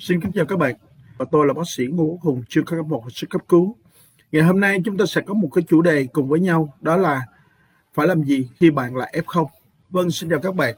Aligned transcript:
Xin 0.00 0.20
kính 0.20 0.32
chào 0.32 0.46
các 0.46 0.58
bạn 0.58 0.74
và 1.16 1.26
tôi 1.30 1.46
là 1.46 1.54
bác 1.54 1.68
sĩ 1.68 1.86
Ngô 1.86 2.04
Quốc 2.04 2.20
Hùng 2.20 2.42
chuyên 2.48 2.66
khoa 2.66 2.78
cấp 2.78 2.86
một 2.86 3.02
hồi 3.02 3.10
sức 3.14 3.30
cấp 3.30 3.42
cứu. 3.48 3.76
Ngày 4.32 4.42
hôm 4.42 4.60
nay 4.60 4.80
chúng 4.84 4.96
ta 4.96 5.06
sẽ 5.06 5.20
có 5.20 5.34
một 5.34 5.48
cái 5.54 5.64
chủ 5.68 5.82
đề 5.82 6.06
cùng 6.12 6.28
với 6.28 6.40
nhau 6.40 6.74
đó 6.80 6.96
là 6.96 7.22
phải 7.94 8.06
làm 8.06 8.22
gì 8.22 8.48
khi 8.56 8.70
bạn 8.70 8.96
là 8.96 9.10
F0. 9.12 9.46
Vâng, 9.90 10.10
xin 10.10 10.30
chào 10.30 10.40
các 10.40 10.54
bạn. 10.54 10.74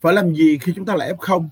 Phải 0.00 0.14
làm 0.14 0.34
gì 0.34 0.58
khi 0.58 0.72
chúng 0.76 0.84
ta 0.84 0.96
là 0.96 1.12
F0? 1.18 1.48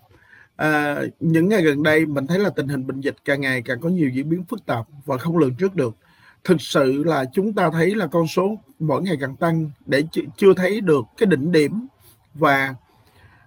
À, 0.56 1.02
những 1.20 1.48
ngày 1.48 1.62
gần 1.62 1.82
đây 1.82 2.06
mình 2.06 2.26
thấy 2.26 2.38
là 2.38 2.50
tình 2.50 2.68
hình 2.68 2.86
bệnh 2.86 3.00
dịch 3.00 3.16
càng 3.24 3.40
ngày 3.40 3.62
càng 3.62 3.80
có 3.80 3.88
nhiều 3.88 4.08
diễn 4.08 4.28
biến 4.28 4.44
phức 4.44 4.66
tạp 4.66 4.86
và 5.04 5.18
không 5.18 5.38
lường 5.38 5.54
trước 5.54 5.74
được. 5.74 5.96
Thực 6.44 6.60
sự 6.60 7.04
là 7.04 7.24
chúng 7.32 7.52
ta 7.52 7.70
thấy 7.70 7.94
là 7.94 8.06
con 8.06 8.26
số 8.26 8.58
mỗi 8.78 9.02
ngày 9.02 9.16
càng 9.20 9.36
tăng 9.36 9.70
để 9.86 10.02
chưa 10.36 10.54
thấy 10.54 10.80
được 10.80 11.04
cái 11.16 11.26
đỉnh 11.26 11.52
điểm 11.52 11.86
và 12.34 12.74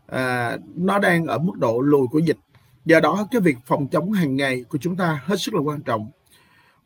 à, 0.07 0.57
nó 0.75 0.99
đang 0.99 1.25
ở 1.25 1.37
mức 1.37 1.53
độ 1.57 1.81
lùi 1.81 2.07
của 2.07 2.19
dịch 2.19 2.37
do 2.87 2.99
đó 2.99 3.27
cái 3.31 3.41
việc 3.41 3.57
phòng 3.65 3.87
chống 3.87 4.11
hàng 4.11 4.35
ngày 4.35 4.63
của 4.69 4.77
chúng 4.77 4.95
ta 4.95 5.21
hết 5.25 5.35
sức 5.39 5.53
là 5.53 5.61
quan 5.61 5.81
trọng. 5.81 6.11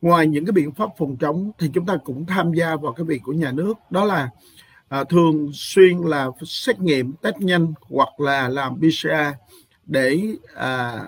Ngoài 0.02 0.27
những 0.27 0.46
cái 0.46 0.52
biện 0.52 0.72
pháp 0.72 0.90
phòng 0.98 1.18
chống 1.18 1.52
thì 1.60 1.70
chúng 1.74 1.86
ta 1.86 1.98
cũng 2.04 2.26
tham 2.26 2.54
gia 2.54 2.76
vào 2.76 2.94
cái 2.94 3.05
việc 3.05 3.22
của 3.24 3.34
nhà 3.34 3.52
nước 3.52 3.74
đó 3.90 4.05
là 4.05 4.30
à, 4.90 5.04
thường 5.04 5.50
xuyên 5.54 5.98
là 5.98 6.27
xét 6.46 6.80
nghiệm 6.80 7.14
test 7.14 7.36
nhanh 7.38 7.74
hoặc 7.90 8.20
là 8.20 8.50
làm 8.50 8.80
PCR 8.80 9.08
để 9.86 10.22
à, 10.55 11.04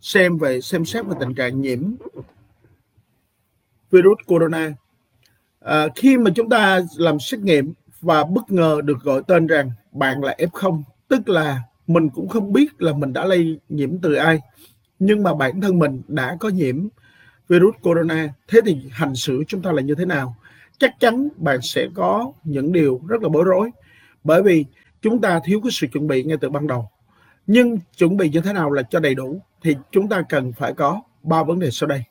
xem 0.00 0.38
về 0.38 0.60
xem 0.60 0.84
xét 0.84 1.06
về 1.06 1.14
tình 1.20 1.34
trạng 1.34 1.60
nhiễm 1.60 1.94
virus 3.90 4.18
corona. 4.26 4.74
À, 5.60 5.86
khi 5.94 6.18
mà 6.18 6.30
chúng 6.34 6.48
ta 6.48 6.80
làm 6.96 7.20
xét 7.20 7.40
nghiệm 7.40 7.72
và 8.00 8.24
bất 8.24 8.50
ngờ 8.50 8.80
được 8.84 9.00
gọi 9.02 9.22
tên 9.26 9.46
rằng 9.46 9.70
bạn 9.92 10.24
là 10.24 10.36
F0 10.38 10.82
tức 11.08 11.28
là 11.28 11.60
mình 11.92 12.08
cũng 12.10 12.28
không 12.28 12.52
biết 12.52 12.82
là 12.82 12.92
mình 12.92 13.12
đã 13.12 13.24
lây 13.24 13.60
nhiễm 13.68 13.98
từ 13.98 14.14
ai, 14.14 14.40
nhưng 14.98 15.22
mà 15.22 15.34
bản 15.34 15.60
thân 15.60 15.78
mình 15.78 16.02
đã 16.08 16.36
có 16.40 16.48
nhiễm 16.48 16.88
virus 17.48 17.74
corona. 17.82 18.34
Thế 18.48 18.60
thì 18.66 18.76
hành 18.90 19.14
xử 19.14 19.44
chúng 19.48 19.62
ta 19.62 19.72
là 19.72 19.82
như 19.82 19.94
thế 19.94 20.04
nào? 20.04 20.36
Chắc 20.78 21.00
chắn 21.00 21.28
bạn 21.36 21.62
sẽ 21.62 21.88
có 21.94 22.32
những 22.44 22.72
điều 22.72 23.00
rất 23.08 23.22
là 23.22 23.28
bối 23.28 23.44
rối, 23.44 23.70
bởi 24.24 24.42
vì 24.42 24.64
chúng 25.02 25.20
ta 25.20 25.40
thiếu 25.44 25.60
cái 25.60 25.70
sự 25.70 25.86
chuẩn 25.86 26.06
bị 26.06 26.22
ngay 26.22 26.36
từ 26.40 26.50
ban 26.50 26.66
đầu. 26.66 26.88
Nhưng 27.46 27.78
chuẩn 27.96 28.16
bị 28.16 28.30
như 28.30 28.40
thế 28.40 28.52
nào 28.52 28.70
là 28.70 28.82
cho 28.82 29.00
đầy 29.00 29.14
đủ 29.14 29.40
thì 29.62 29.76
chúng 29.90 30.08
ta 30.08 30.22
cần 30.28 30.52
phải 30.52 30.74
có 30.74 31.02
ba 31.22 31.42
vấn 31.42 31.58
đề 31.58 31.70
sau 31.70 31.86
đây. 31.86 32.02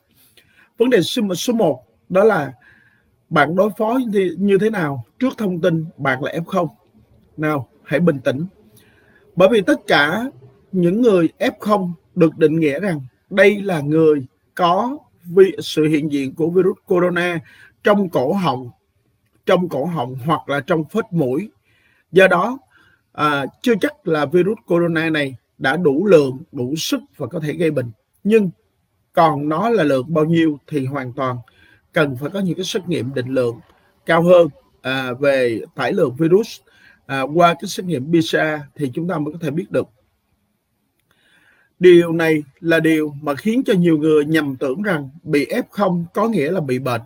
Vấn 0.78 0.90
đề 0.90 1.02
số 1.02 1.52
một 1.52 1.84
đó 2.08 2.24
là 2.24 2.52
bạn 3.28 3.56
đối 3.56 3.70
phó 3.78 3.98
như 4.38 4.58
thế 4.60 4.70
nào? 4.70 5.04
Trước 5.18 5.38
thông 5.38 5.60
tin 5.60 5.84
bạn 5.96 6.22
là 6.22 6.32
f0 6.32 6.68
nào, 7.36 7.68
hãy 7.84 8.00
bình 8.00 8.18
tĩnh 8.20 8.46
bởi 9.36 9.48
vì 9.52 9.60
tất 9.60 9.86
cả 9.86 10.24
những 10.72 11.02
người 11.02 11.28
F0 11.38 11.92
được 12.14 12.38
định 12.38 12.60
nghĩa 12.60 12.80
rằng 12.80 13.00
đây 13.30 13.62
là 13.62 13.80
người 13.80 14.26
có 14.54 14.98
vi, 15.24 15.52
sự 15.58 15.84
hiện 15.84 16.12
diện 16.12 16.34
của 16.34 16.50
virus 16.50 16.76
corona 16.86 17.40
trong 17.84 18.08
cổ 18.08 18.32
họng, 18.32 18.70
trong 19.46 19.68
cổ 19.68 19.84
họng 19.84 20.14
hoặc 20.26 20.48
là 20.48 20.60
trong 20.60 20.84
phết 20.84 21.04
mũi. 21.10 21.50
Do 22.12 22.28
đó, 22.28 22.58
à, 23.12 23.46
chưa 23.62 23.74
chắc 23.80 24.08
là 24.08 24.26
virus 24.26 24.58
corona 24.66 25.10
này 25.10 25.36
đã 25.58 25.76
đủ 25.76 26.06
lượng, 26.06 26.38
đủ 26.52 26.74
sức 26.76 27.00
và 27.16 27.26
có 27.26 27.40
thể 27.40 27.52
gây 27.52 27.70
bệnh. 27.70 27.90
Nhưng 28.24 28.50
còn 29.12 29.48
nó 29.48 29.68
là 29.68 29.84
lượng 29.84 30.14
bao 30.14 30.24
nhiêu 30.24 30.58
thì 30.66 30.86
hoàn 30.86 31.12
toàn 31.12 31.36
cần 31.92 32.16
phải 32.20 32.30
có 32.30 32.40
những 32.40 32.54
cái 32.54 32.64
xét 32.64 32.88
nghiệm 32.88 33.14
định 33.14 33.28
lượng 33.28 33.60
cao 34.06 34.22
hơn 34.22 34.48
à, 34.82 35.12
về 35.12 35.60
tải 35.74 35.92
lượng 35.92 36.16
virus 36.18 36.60
à, 37.06 37.22
qua 37.22 37.54
cái 37.54 37.68
xét 37.68 37.86
nghiệm 37.86 38.12
PCR 38.12 38.36
thì 38.74 38.90
chúng 38.94 39.08
ta 39.08 39.18
mới 39.18 39.32
có 39.32 39.38
thể 39.42 39.50
biết 39.50 39.70
được. 39.70 39.88
Điều 41.78 42.12
này 42.12 42.42
là 42.60 42.80
điều 42.80 43.14
mà 43.22 43.34
khiến 43.34 43.62
cho 43.66 43.72
nhiều 43.72 43.98
người 43.98 44.24
nhầm 44.24 44.56
tưởng 44.56 44.82
rằng 44.82 45.10
bị 45.22 45.46
F0 45.46 46.04
có 46.14 46.28
nghĩa 46.28 46.50
là 46.50 46.60
bị 46.60 46.78
bệnh. 46.78 47.00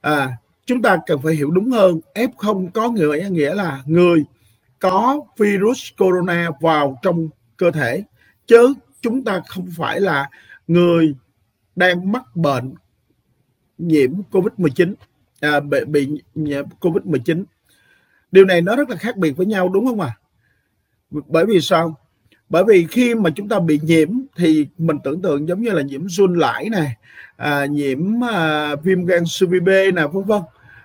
À, 0.00 0.36
chúng 0.66 0.82
ta 0.82 0.98
cần 1.06 1.18
phải 1.22 1.34
hiểu 1.34 1.50
đúng 1.50 1.70
hơn 1.70 2.00
F0 2.14 2.70
có 2.74 2.90
nghĩa 2.90 3.28
nghĩa 3.30 3.54
là 3.54 3.82
người 3.86 4.24
có 4.78 5.20
virus 5.38 5.88
corona 5.98 6.50
vào 6.60 6.98
trong 7.02 7.28
cơ 7.56 7.70
thể 7.70 8.02
chứ 8.46 8.74
chúng 9.00 9.24
ta 9.24 9.40
không 9.48 9.68
phải 9.76 10.00
là 10.00 10.30
người 10.66 11.14
đang 11.76 12.12
mắc 12.12 12.36
bệnh 12.36 12.74
nhiễm 13.78 14.12
Covid-19 14.30 14.94
à, 15.40 15.60
bị, 15.60 15.78
bị 15.86 16.22
nhiễm 16.34 16.64
Covid-19 16.80 17.44
điều 18.32 18.44
này 18.44 18.60
nó 18.60 18.76
rất 18.76 18.90
là 18.90 18.96
khác 18.96 19.16
biệt 19.16 19.36
với 19.36 19.46
nhau 19.46 19.68
đúng 19.68 19.86
không 19.86 20.00
ạ? 20.00 20.08
À? 20.08 20.18
bởi 21.28 21.46
vì 21.46 21.60
sao? 21.60 21.96
Bởi 22.48 22.64
vì 22.64 22.86
khi 22.90 23.14
mà 23.14 23.30
chúng 23.30 23.48
ta 23.48 23.60
bị 23.60 23.80
nhiễm 23.82 24.08
thì 24.36 24.66
mình 24.78 24.96
tưởng 25.04 25.22
tượng 25.22 25.48
giống 25.48 25.62
như 25.62 25.70
là 25.70 25.82
nhiễm 25.82 26.08
run 26.08 26.34
lãi 26.34 26.68
này 26.68 26.96
à, 27.36 27.66
nhiễm 27.66 28.24
à, 28.24 28.74
viêm 28.76 29.04
gan 29.04 29.22
siêu 29.26 29.48
B 29.48 29.68
nè 29.68 30.06
vân 30.12 30.24
vân. 30.24 30.42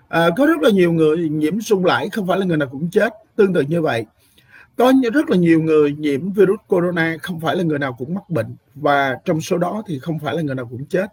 À, 0.08 0.30
có 0.38 0.46
rất 0.46 0.62
là 0.62 0.70
nhiều 0.70 0.94
người 0.94 1.30
nhiễm 1.30 1.62
run 1.62 1.86
lãi 1.86 2.10
không 2.10 2.28
phải 2.28 2.40
là 2.40 2.46
người 2.46 2.58
nào 2.58 2.70
cũng 2.72 2.90
chết 2.92 3.14
tương 3.36 3.54
tự 3.54 3.62
như 3.62 3.82
vậy. 3.82 4.06
Có 4.76 4.94
rất 5.14 5.30
là 5.30 5.38
nhiều 5.38 5.62
người 5.62 5.92
nhiễm 5.92 6.32
virus 6.32 6.60
corona 6.68 7.18
không 7.22 7.40
phải 7.40 7.56
là 7.56 7.64
người 7.64 7.80
nào 7.80 7.96
cũng 8.00 8.14
mắc 8.14 8.30
bệnh 8.30 8.56
và 8.76 9.18
trong 9.26 9.42
số 9.42 9.58
đó 9.58 9.84
thì 9.88 10.00
không 10.00 10.20
phải 10.20 10.36
là 10.36 10.42
người 10.42 10.56
nào 10.56 10.68
cũng 10.72 10.86
chết. 10.86 11.06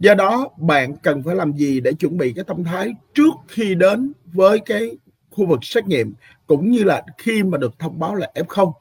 Do 0.00 0.14
đó 0.14 0.48
bạn 0.56 0.96
cần 1.02 1.22
phải 1.22 1.34
làm 1.34 1.52
gì 1.52 1.80
để 1.80 1.92
chuẩn 1.92 2.18
bị 2.18 2.32
cái 2.32 2.44
tâm 2.44 2.64
thái 2.64 2.94
trước 3.14 3.34
khi 3.48 3.74
đến 3.74 4.12
với 4.32 4.58
cái 4.58 4.90
khu 5.32 5.46
vực 5.46 5.64
xét 5.64 5.86
nghiệm, 5.86 6.14
cũng 6.46 6.70
như 6.70 6.84
là 6.84 7.02
khi 7.18 7.42
mà 7.42 7.58
được 7.58 7.78
thông 7.78 7.98
báo 7.98 8.14
là 8.14 8.30
F0 8.34 8.72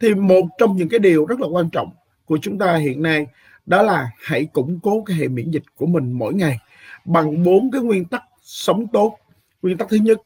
thì 0.00 0.14
một 0.14 0.42
trong 0.58 0.76
những 0.76 0.88
cái 0.88 0.98
điều 0.98 1.26
rất 1.26 1.40
là 1.40 1.46
quan 1.46 1.70
trọng 1.70 1.90
của 2.24 2.38
chúng 2.42 2.58
ta 2.58 2.76
hiện 2.76 3.02
nay 3.02 3.26
đó 3.66 3.82
là 3.82 4.10
hãy 4.22 4.44
củng 4.44 4.80
cố 4.82 5.02
cái 5.06 5.16
hệ 5.16 5.28
miễn 5.28 5.50
dịch 5.50 5.62
của 5.76 5.86
mình 5.86 6.12
mỗi 6.12 6.34
ngày 6.34 6.58
bằng 7.04 7.42
bốn 7.42 7.70
cái 7.70 7.80
nguyên 7.80 8.04
tắc 8.04 8.22
sống 8.42 8.86
tốt. 8.92 9.18
Nguyên 9.62 9.78
tắc 9.78 9.88
thứ 9.88 9.96
nhất 9.96 10.18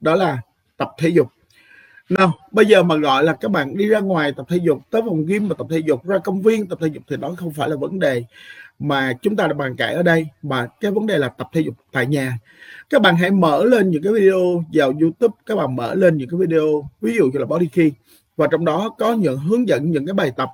đó 0.00 0.14
là 0.14 0.40
tập 0.76 0.90
thể 0.98 1.08
dục. 1.08 1.28
Nào, 2.08 2.32
bây 2.52 2.66
giờ 2.66 2.82
mà 2.82 2.96
gọi 2.96 3.24
là 3.24 3.32
các 3.40 3.50
bạn 3.50 3.76
đi 3.76 3.88
ra 3.88 4.00
ngoài 4.00 4.32
tập 4.36 4.46
thể 4.48 4.56
dục, 4.56 4.78
tới 4.90 5.02
phòng 5.02 5.26
gym 5.26 5.48
mà 5.48 5.54
tập 5.58 5.66
thể 5.70 5.78
dục, 5.78 6.04
ra 6.04 6.18
công 6.18 6.42
viên 6.42 6.66
tập 6.66 6.78
thể 6.82 6.86
dục 6.86 7.02
thì 7.08 7.16
đó 7.16 7.34
không 7.36 7.52
phải 7.52 7.68
là 7.68 7.76
vấn 7.76 7.98
đề 7.98 8.24
mà 8.78 9.12
chúng 9.22 9.36
ta 9.36 9.46
đã 9.46 9.54
bàn 9.54 9.76
cãi 9.76 9.94
ở 9.94 10.02
đây 10.02 10.26
mà 10.42 10.66
cái 10.80 10.90
vấn 10.90 11.06
đề 11.06 11.18
là 11.18 11.28
tập 11.28 11.48
thể 11.52 11.60
dục 11.60 11.74
tại 11.92 12.06
nhà. 12.06 12.38
Các 12.90 13.02
bạn 13.02 13.16
hãy 13.16 13.30
mở 13.30 13.64
lên 13.64 13.90
những 13.90 14.02
cái 14.02 14.12
video 14.12 14.64
vào 14.72 14.92
YouTube 15.00 15.34
các 15.46 15.56
bạn 15.56 15.76
mở 15.76 15.94
lên 15.94 16.16
những 16.16 16.28
cái 16.28 16.38
video 16.40 16.90
ví 17.00 17.16
dụ 17.16 17.24
như 17.32 17.38
là 17.38 17.46
body 17.46 17.66
key. 17.66 17.92
Và 18.36 18.46
trong 18.50 18.64
đó 18.64 18.94
có 18.98 19.12
những 19.12 19.38
hướng 19.38 19.68
dẫn 19.68 19.90
những 19.90 20.06
cái 20.06 20.14
bài 20.14 20.32
tập 20.36 20.50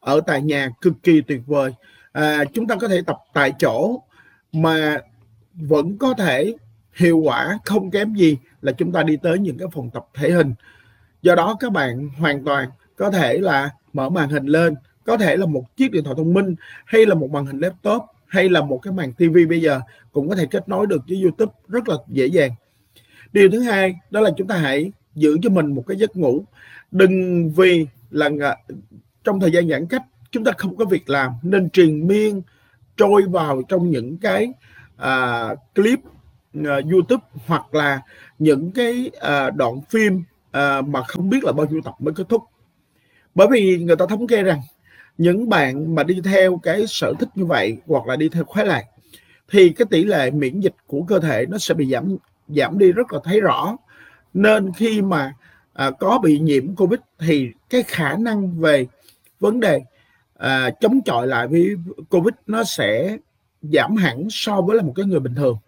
ở 0.00 0.20
tại 0.20 0.42
nhà 0.42 0.70
cực 0.80 0.94
kỳ 1.02 1.20
tuyệt 1.20 1.40
vời. 1.46 1.74
À, 2.12 2.44
chúng 2.44 2.66
ta 2.66 2.76
có 2.76 2.88
thể 2.88 3.02
tập 3.06 3.18
tại 3.32 3.52
chỗ 3.58 4.02
mà 4.52 4.98
vẫn 5.54 5.98
có 5.98 6.14
thể 6.14 6.54
hiệu 6.94 7.18
quả 7.18 7.58
không 7.64 7.90
kém 7.90 8.14
gì 8.14 8.36
là 8.62 8.72
chúng 8.72 8.92
ta 8.92 9.02
đi 9.02 9.16
tới 9.16 9.38
những 9.38 9.58
cái 9.58 9.68
phòng 9.72 9.90
tập 9.90 10.06
thể 10.14 10.30
hình. 10.30 10.54
Do 11.22 11.34
đó 11.34 11.56
các 11.60 11.72
bạn 11.72 12.08
hoàn 12.18 12.44
toàn 12.44 12.68
có 12.96 13.10
thể 13.10 13.38
là 13.38 13.70
mở 13.92 14.08
màn 14.08 14.28
hình 14.28 14.46
lên 14.46 14.74
có 15.08 15.16
thể 15.16 15.36
là 15.36 15.46
một 15.46 15.76
chiếc 15.76 15.90
điện 15.90 16.04
thoại 16.04 16.14
thông 16.18 16.34
minh 16.34 16.54
hay 16.84 17.06
là 17.06 17.14
một 17.14 17.30
màn 17.30 17.46
hình 17.46 17.58
laptop 17.58 18.02
hay 18.26 18.48
là 18.48 18.62
một 18.62 18.78
cái 18.82 18.92
màn 18.92 19.12
TV 19.12 19.36
bây 19.48 19.60
giờ 19.60 19.80
cũng 20.12 20.28
có 20.28 20.36
thể 20.36 20.46
kết 20.50 20.68
nối 20.68 20.86
được 20.86 21.02
với 21.08 21.22
YouTube 21.22 21.52
rất 21.68 21.88
là 21.88 21.96
dễ 22.08 22.26
dàng. 22.26 22.50
Điều 23.32 23.50
thứ 23.50 23.60
hai 23.60 23.94
đó 24.10 24.20
là 24.20 24.30
chúng 24.36 24.46
ta 24.46 24.56
hãy 24.56 24.92
giữ 25.14 25.38
cho 25.42 25.50
mình 25.50 25.74
một 25.74 25.84
cái 25.86 25.96
giấc 25.96 26.16
ngủ. 26.16 26.44
Đừng 26.90 27.50
vì 27.50 27.86
là 28.10 28.30
trong 29.24 29.40
thời 29.40 29.50
gian 29.50 29.68
giãn 29.68 29.86
cách 29.86 30.02
chúng 30.30 30.44
ta 30.44 30.52
không 30.58 30.76
có 30.76 30.84
việc 30.84 31.10
làm 31.10 31.32
nên 31.42 31.70
truyền 31.70 32.06
miên 32.06 32.42
trôi 32.96 33.22
vào 33.22 33.62
trong 33.68 33.90
những 33.90 34.18
cái 34.18 34.52
à, 34.96 35.48
clip 35.74 35.98
à, 36.64 36.80
YouTube 36.92 37.24
hoặc 37.46 37.74
là 37.74 38.00
những 38.38 38.70
cái 38.72 39.10
à, 39.20 39.50
đoạn 39.50 39.80
phim 39.90 40.22
à, 40.50 40.82
mà 40.82 41.02
không 41.02 41.30
biết 41.30 41.44
là 41.44 41.52
bao 41.52 41.66
nhiêu 41.66 41.80
tập 41.84 41.94
mới 41.98 42.14
kết 42.14 42.24
thúc. 42.28 42.42
Bởi 43.34 43.48
vì 43.50 43.78
người 43.78 43.96
ta 43.96 44.06
thống 44.06 44.26
kê 44.26 44.42
rằng 44.42 44.60
những 45.18 45.48
bạn 45.48 45.94
mà 45.94 46.02
đi 46.02 46.20
theo 46.24 46.60
cái 46.62 46.86
sở 46.86 47.12
thích 47.18 47.28
như 47.34 47.44
vậy 47.44 47.78
hoặc 47.86 48.06
là 48.06 48.16
đi 48.16 48.28
theo 48.28 48.44
khoái 48.44 48.66
lạc 48.66 48.84
thì 49.50 49.68
cái 49.70 49.86
tỷ 49.90 50.04
lệ 50.04 50.30
miễn 50.30 50.60
dịch 50.60 50.74
của 50.86 51.02
cơ 51.02 51.20
thể 51.20 51.46
nó 51.48 51.58
sẽ 51.58 51.74
bị 51.74 51.90
giảm 51.90 52.16
giảm 52.48 52.78
đi 52.78 52.92
rất 52.92 53.12
là 53.12 53.20
thấy 53.24 53.40
rõ. 53.40 53.76
Nên 54.34 54.72
khi 54.72 55.02
mà 55.02 55.34
à, 55.72 55.90
có 55.90 56.18
bị 56.18 56.38
nhiễm 56.38 56.74
covid 56.76 57.00
thì 57.18 57.50
cái 57.70 57.82
khả 57.82 58.16
năng 58.16 58.60
về 58.60 58.86
vấn 59.40 59.60
đề 59.60 59.80
à, 60.36 60.70
chống 60.80 61.00
chọi 61.04 61.26
lại 61.26 61.46
với 61.48 61.76
covid 62.10 62.34
nó 62.46 62.64
sẽ 62.64 63.16
giảm 63.62 63.96
hẳn 63.96 64.26
so 64.30 64.60
với 64.60 64.76
là 64.76 64.82
một 64.82 64.92
cái 64.96 65.06
người 65.06 65.20
bình 65.20 65.34
thường. 65.34 65.58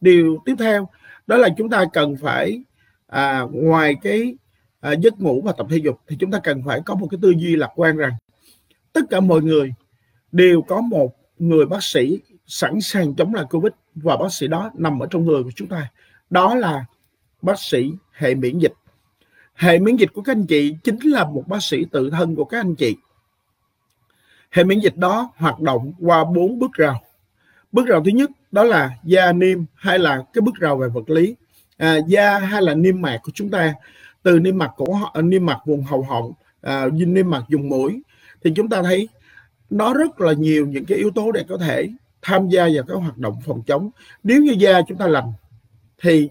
Điều 0.00 0.38
tiếp 0.44 0.54
theo 0.58 0.88
đó 1.26 1.36
là 1.36 1.48
chúng 1.56 1.70
ta 1.70 1.84
cần 1.92 2.16
phải 2.16 2.62
à, 3.06 3.42
ngoài 3.52 3.94
cái 4.02 4.36
à, 4.80 4.92
giấc 4.92 5.20
ngủ 5.20 5.42
và 5.44 5.52
tập 5.52 5.66
thể 5.70 5.76
dục 5.76 6.00
thì 6.08 6.16
chúng 6.20 6.30
ta 6.30 6.40
cần 6.44 6.62
phải 6.66 6.80
có 6.86 6.94
một 6.94 7.06
cái 7.10 7.18
tư 7.22 7.30
duy 7.36 7.56
lạc 7.56 7.70
quan 7.76 7.96
rằng 7.96 8.12
tất 8.92 9.00
cả 9.10 9.20
mọi 9.20 9.42
người 9.42 9.74
đều 10.32 10.62
có 10.62 10.80
một 10.80 11.14
người 11.38 11.66
bác 11.66 11.82
sĩ 11.82 12.20
sẵn 12.46 12.80
sàng 12.80 13.14
chống 13.14 13.34
lại 13.34 13.44
covid 13.50 13.72
và 13.94 14.16
bác 14.16 14.32
sĩ 14.32 14.46
đó 14.46 14.70
nằm 14.74 14.98
ở 14.98 15.06
trong 15.10 15.24
người 15.24 15.42
của 15.42 15.50
chúng 15.54 15.68
ta. 15.68 15.90
Đó 16.30 16.54
là 16.54 16.84
bác 17.42 17.60
sĩ 17.60 17.92
hệ 18.12 18.34
miễn 18.34 18.58
dịch. 18.58 18.72
Hệ 19.54 19.78
miễn 19.78 19.96
dịch 19.96 20.12
của 20.12 20.22
các 20.22 20.32
anh 20.32 20.46
chị 20.46 20.74
chính 20.84 20.98
là 21.00 21.24
một 21.24 21.44
bác 21.46 21.62
sĩ 21.62 21.84
tự 21.92 22.10
thân 22.10 22.36
của 22.36 22.44
các 22.44 22.60
anh 22.60 22.74
chị. 22.74 22.96
Hệ 24.50 24.64
miễn 24.64 24.80
dịch 24.80 24.96
đó 24.96 25.32
hoạt 25.36 25.60
động 25.60 25.92
qua 26.00 26.24
bốn 26.24 26.58
bước 26.58 26.72
rào. 26.72 27.00
Bước 27.72 27.86
rào 27.86 28.04
thứ 28.04 28.10
nhất 28.10 28.30
đó 28.52 28.64
là 28.64 28.90
da 29.04 29.32
niêm 29.32 29.58
hay 29.74 29.98
là 29.98 30.22
cái 30.32 30.42
bước 30.42 30.54
rào 30.54 30.76
về 30.76 30.88
vật 30.88 31.10
lý. 31.10 31.36
À, 31.76 31.96
da 32.06 32.38
hay 32.38 32.62
là 32.62 32.74
niêm 32.74 33.02
mạc 33.02 33.18
của 33.22 33.32
chúng 33.34 33.50
ta 33.50 33.74
từ 34.22 34.38
niêm 34.38 34.58
mạc 34.58 34.70
cổ 34.76 34.98
à, 35.12 35.22
niêm 35.22 35.46
mạc 35.46 35.58
vùng 35.66 35.82
hầu 35.82 36.02
họng 36.02 36.32
à, 36.60 36.86
niêm 36.92 37.30
mạc 37.30 37.42
vùng 37.48 37.68
mũi 37.68 38.02
thì 38.44 38.52
chúng 38.56 38.68
ta 38.68 38.82
thấy 38.82 39.08
nó 39.70 39.94
rất 39.94 40.20
là 40.20 40.32
nhiều 40.32 40.66
những 40.66 40.84
cái 40.84 40.98
yếu 40.98 41.10
tố 41.10 41.32
để 41.32 41.44
có 41.48 41.58
thể 41.58 41.88
tham 42.22 42.48
gia 42.48 42.68
vào 42.74 42.84
các 42.88 42.94
hoạt 42.94 43.18
động 43.18 43.36
phòng 43.46 43.62
chống. 43.66 43.90
Nếu 44.22 44.42
như 44.42 44.52
da 44.58 44.82
chúng 44.88 44.98
ta 44.98 45.06
lành 45.06 45.32
thì 46.02 46.28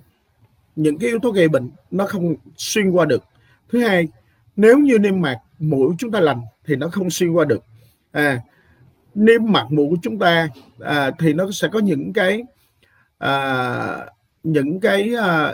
những 0.75 0.97
cái 0.97 1.09
yếu 1.09 1.19
tố 1.19 1.31
gây 1.31 1.47
bệnh 1.47 1.69
nó 1.91 2.05
không 2.05 2.35
xuyên 2.57 2.89
qua 2.91 3.05
được. 3.05 3.23
Thứ 3.69 3.83
hai 3.83 4.07
nếu 4.55 4.77
như 4.77 4.99
niêm 4.99 5.21
mạc 5.21 5.37
mũi 5.59 5.95
chúng 5.97 6.11
ta 6.11 6.19
lành 6.19 6.41
thì 6.65 6.75
nó 6.75 6.87
không 6.87 7.09
xuyên 7.09 7.31
qua 7.31 7.45
được. 7.45 7.63
À, 8.11 8.41
niêm 9.15 9.41
mạc 9.51 9.65
mũi 9.69 9.87
của 9.89 9.97
chúng 10.01 10.19
ta 10.19 10.49
à, 10.79 11.11
thì 11.19 11.33
nó 11.33 11.51
sẽ 11.51 11.67
có 11.71 11.79
những 11.79 12.13
cái 12.13 12.43
à, 13.17 14.05
những 14.43 14.79
cái 14.79 15.15
à, 15.15 15.53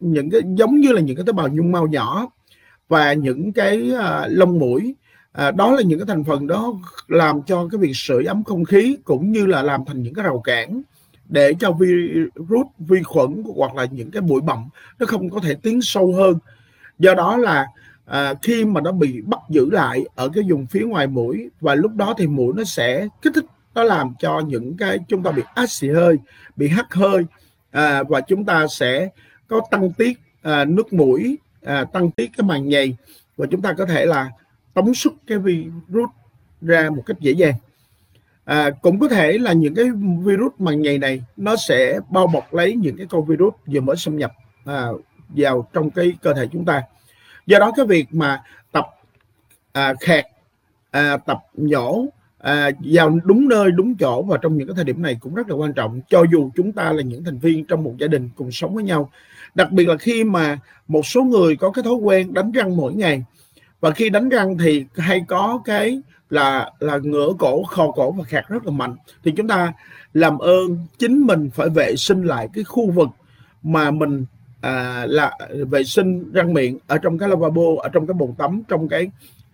những 0.00 0.30
cái 0.30 0.40
giống 0.56 0.80
như 0.80 0.92
là 0.92 1.00
những 1.00 1.16
cái 1.16 1.24
tế 1.26 1.32
bào 1.32 1.48
nhung 1.48 1.72
mao 1.72 1.86
nhỏ 1.86 2.28
và 2.88 3.12
những 3.12 3.52
cái 3.52 3.92
à, 3.98 4.26
lông 4.30 4.58
mũi 4.58 4.94
à, 5.32 5.50
đó 5.50 5.72
là 5.72 5.82
những 5.82 5.98
cái 5.98 6.06
thành 6.06 6.24
phần 6.24 6.46
đó 6.46 6.72
làm 7.08 7.42
cho 7.42 7.68
cái 7.72 7.78
việc 7.78 7.92
sưởi 7.94 8.24
ấm 8.24 8.44
không 8.44 8.64
khí 8.64 8.96
cũng 9.04 9.32
như 9.32 9.46
là 9.46 9.62
làm 9.62 9.84
thành 9.84 10.02
những 10.02 10.14
cái 10.14 10.24
rào 10.24 10.40
cản 10.40 10.82
để 11.28 11.54
cho 11.60 11.72
virus 11.72 12.66
vi 12.78 13.02
khuẩn 13.02 13.42
hoặc 13.56 13.74
là 13.74 13.84
những 13.84 14.10
cái 14.10 14.22
bụi 14.22 14.40
bặm 14.40 14.68
nó 14.98 15.06
không 15.06 15.30
có 15.30 15.40
thể 15.40 15.54
tiến 15.54 15.82
sâu 15.82 16.12
hơn. 16.12 16.38
Do 16.98 17.14
đó 17.14 17.36
là 17.36 17.66
à, 18.06 18.34
khi 18.42 18.64
mà 18.64 18.80
nó 18.80 18.92
bị 18.92 19.20
bắt 19.20 19.40
giữ 19.48 19.70
lại 19.70 20.04
ở 20.14 20.28
cái 20.28 20.44
vùng 20.50 20.66
phía 20.66 20.80
ngoài 20.80 21.06
mũi 21.06 21.50
và 21.60 21.74
lúc 21.74 21.94
đó 21.94 22.14
thì 22.18 22.26
mũi 22.26 22.52
nó 22.56 22.64
sẽ 22.64 23.08
kích 23.22 23.32
thích 23.34 23.44
nó 23.74 23.82
làm 23.82 24.14
cho 24.18 24.40
những 24.40 24.76
cái 24.76 24.98
chúng 25.08 25.22
ta 25.22 25.30
bị 25.30 25.42
át 25.54 25.70
xì 25.70 25.88
hơi 25.88 26.16
bị 26.56 26.68
hắt 26.68 26.94
hơi 26.94 27.24
à, 27.70 28.02
và 28.02 28.20
chúng 28.20 28.44
ta 28.44 28.66
sẽ 28.66 29.08
có 29.48 29.60
tăng 29.70 29.92
tiết 29.92 30.18
à, 30.42 30.64
nước 30.64 30.92
mũi 30.92 31.38
à, 31.62 31.84
tăng 31.84 32.10
tiết 32.10 32.30
cái 32.36 32.46
màng 32.46 32.68
nhầy 32.68 32.96
và 33.36 33.46
chúng 33.50 33.62
ta 33.62 33.72
có 33.72 33.86
thể 33.86 34.06
là 34.06 34.30
tống 34.74 34.94
xuất 34.94 35.12
cái 35.26 35.38
virus 35.38 36.10
ra 36.60 36.90
một 36.90 37.02
cách 37.06 37.16
dễ 37.20 37.32
dàng. 37.32 37.54
À, 38.44 38.70
cũng 38.70 38.98
có 38.98 39.08
thể 39.08 39.38
là 39.38 39.52
những 39.52 39.74
cái 39.74 39.84
virus 40.24 40.52
màng 40.58 40.82
nhầy 40.82 40.98
này 40.98 41.24
nó 41.36 41.56
sẽ 41.56 42.00
bao 42.10 42.26
bọc 42.26 42.54
lấy 42.54 42.74
những 42.74 42.96
cái 42.96 43.06
con 43.10 43.24
virus 43.24 43.54
vừa 43.66 43.80
mới 43.80 43.96
xâm 43.96 44.16
nhập 44.16 44.32
à, 44.64 44.86
vào 45.28 45.68
trong 45.72 45.90
cái 45.90 46.12
cơ 46.22 46.34
thể 46.34 46.48
chúng 46.52 46.64
ta. 46.64 46.82
Do 47.46 47.58
đó 47.58 47.72
cái 47.76 47.86
việc 47.86 48.06
mà 48.10 48.42
tập 48.72 48.86
à, 49.72 49.94
khẹt 50.00 50.24
à, 50.90 51.16
tập 51.16 51.38
nhổ 51.54 52.06
à, 52.38 52.70
vào 52.84 53.18
đúng 53.24 53.48
nơi 53.48 53.70
đúng 53.70 53.96
chỗ 53.96 54.22
và 54.22 54.38
trong 54.42 54.58
những 54.58 54.68
cái 54.68 54.74
thời 54.74 54.84
điểm 54.84 55.02
này 55.02 55.16
cũng 55.20 55.34
rất 55.34 55.48
là 55.48 55.54
quan 55.54 55.72
trọng. 55.72 56.00
Cho 56.08 56.24
dù 56.32 56.50
chúng 56.56 56.72
ta 56.72 56.92
là 56.92 57.02
những 57.02 57.24
thành 57.24 57.38
viên 57.38 57.64
trong 57.64 57.84
một 57.84 57.94
gia 57.98 58.06
đình 58.06 58.30
cùng 58.36 58.52
sống 58.52 58.74
với 58.74 58.84
nhau 58.84 59.10
đặc 59.54 59.72
biệt 59.72 59.88
là 59.88 59.96
khi 59.96 60.24
mà 60.24 60.58
một 60.88 61.06
số 61.06 61.22
người 61.22 61.56
có 61.56 61.70
cái 61.70 61.82
thói 61.82 61.94
quen 61.94 62.34
đánh 62.34 62.52
răng 62.52 62.76
mỗi 62.76 62.94
ngày 62.94 63.24
và 63.80 63.90
khi 63.90 64.10
đánh 64.10 64.28
răng 64.28 64.58
thì 64.58 64.84
hay 64.96 65.24
có 65.28 65.60
cái 65.64 66.00
là 66.30 66.70
là 66.80 66.98
ngửa 67.02 67.28
cổ 67.38 67.62
khò 67.62 67.90
cổ 67.90 68.12
và 68.12 68.24
khạc 68.24 68.48
rất 68.48 68.66
là 68.66 68.72
mạnh. 68.72 68.96
Thì 69.24 69.32
chúng 69.36 69.48
ta 69.48 69.72
làm 70.14 70.38
ơn 70.38 70.86
chính 70.98 71.26
mình 71.26 71.50
phải 71.54 71.68
vệ 71.68 71.96
sinh 71.96 72.22
lại 72.22 72.48
cái 72.52 72.64
khu 72.64 72.90
vực 72.90 73.08
mà 73.62 73.90
mình 73.90 74.24
à, 74.60 75.06
là 75.08 75.32
vệ 75.68 75.84
sinh 75.84 76.32
răng 76.32 76.54
miệng 76.54 76.78
ở 76.86 76.98
trong 76.98 77.18
cái 77.18 77.28
lavabo 77.28 77.62
ở 77.82 77.88
trong 77.88 78.06
cái 78.06 78.14
bồn 78.14 78.34
tắm 78.38 78.62
trong 78.68 78.88
cái 78.88 79.10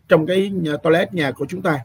trong 0.09 0.27
cái 0.27 0.51
nhà, 0.51 0.77
toilet 0.77 1.15
nhà 1.15 1.31
của 1.31 1.47
chúng 1.49 1.63
ta. 1.63 1.79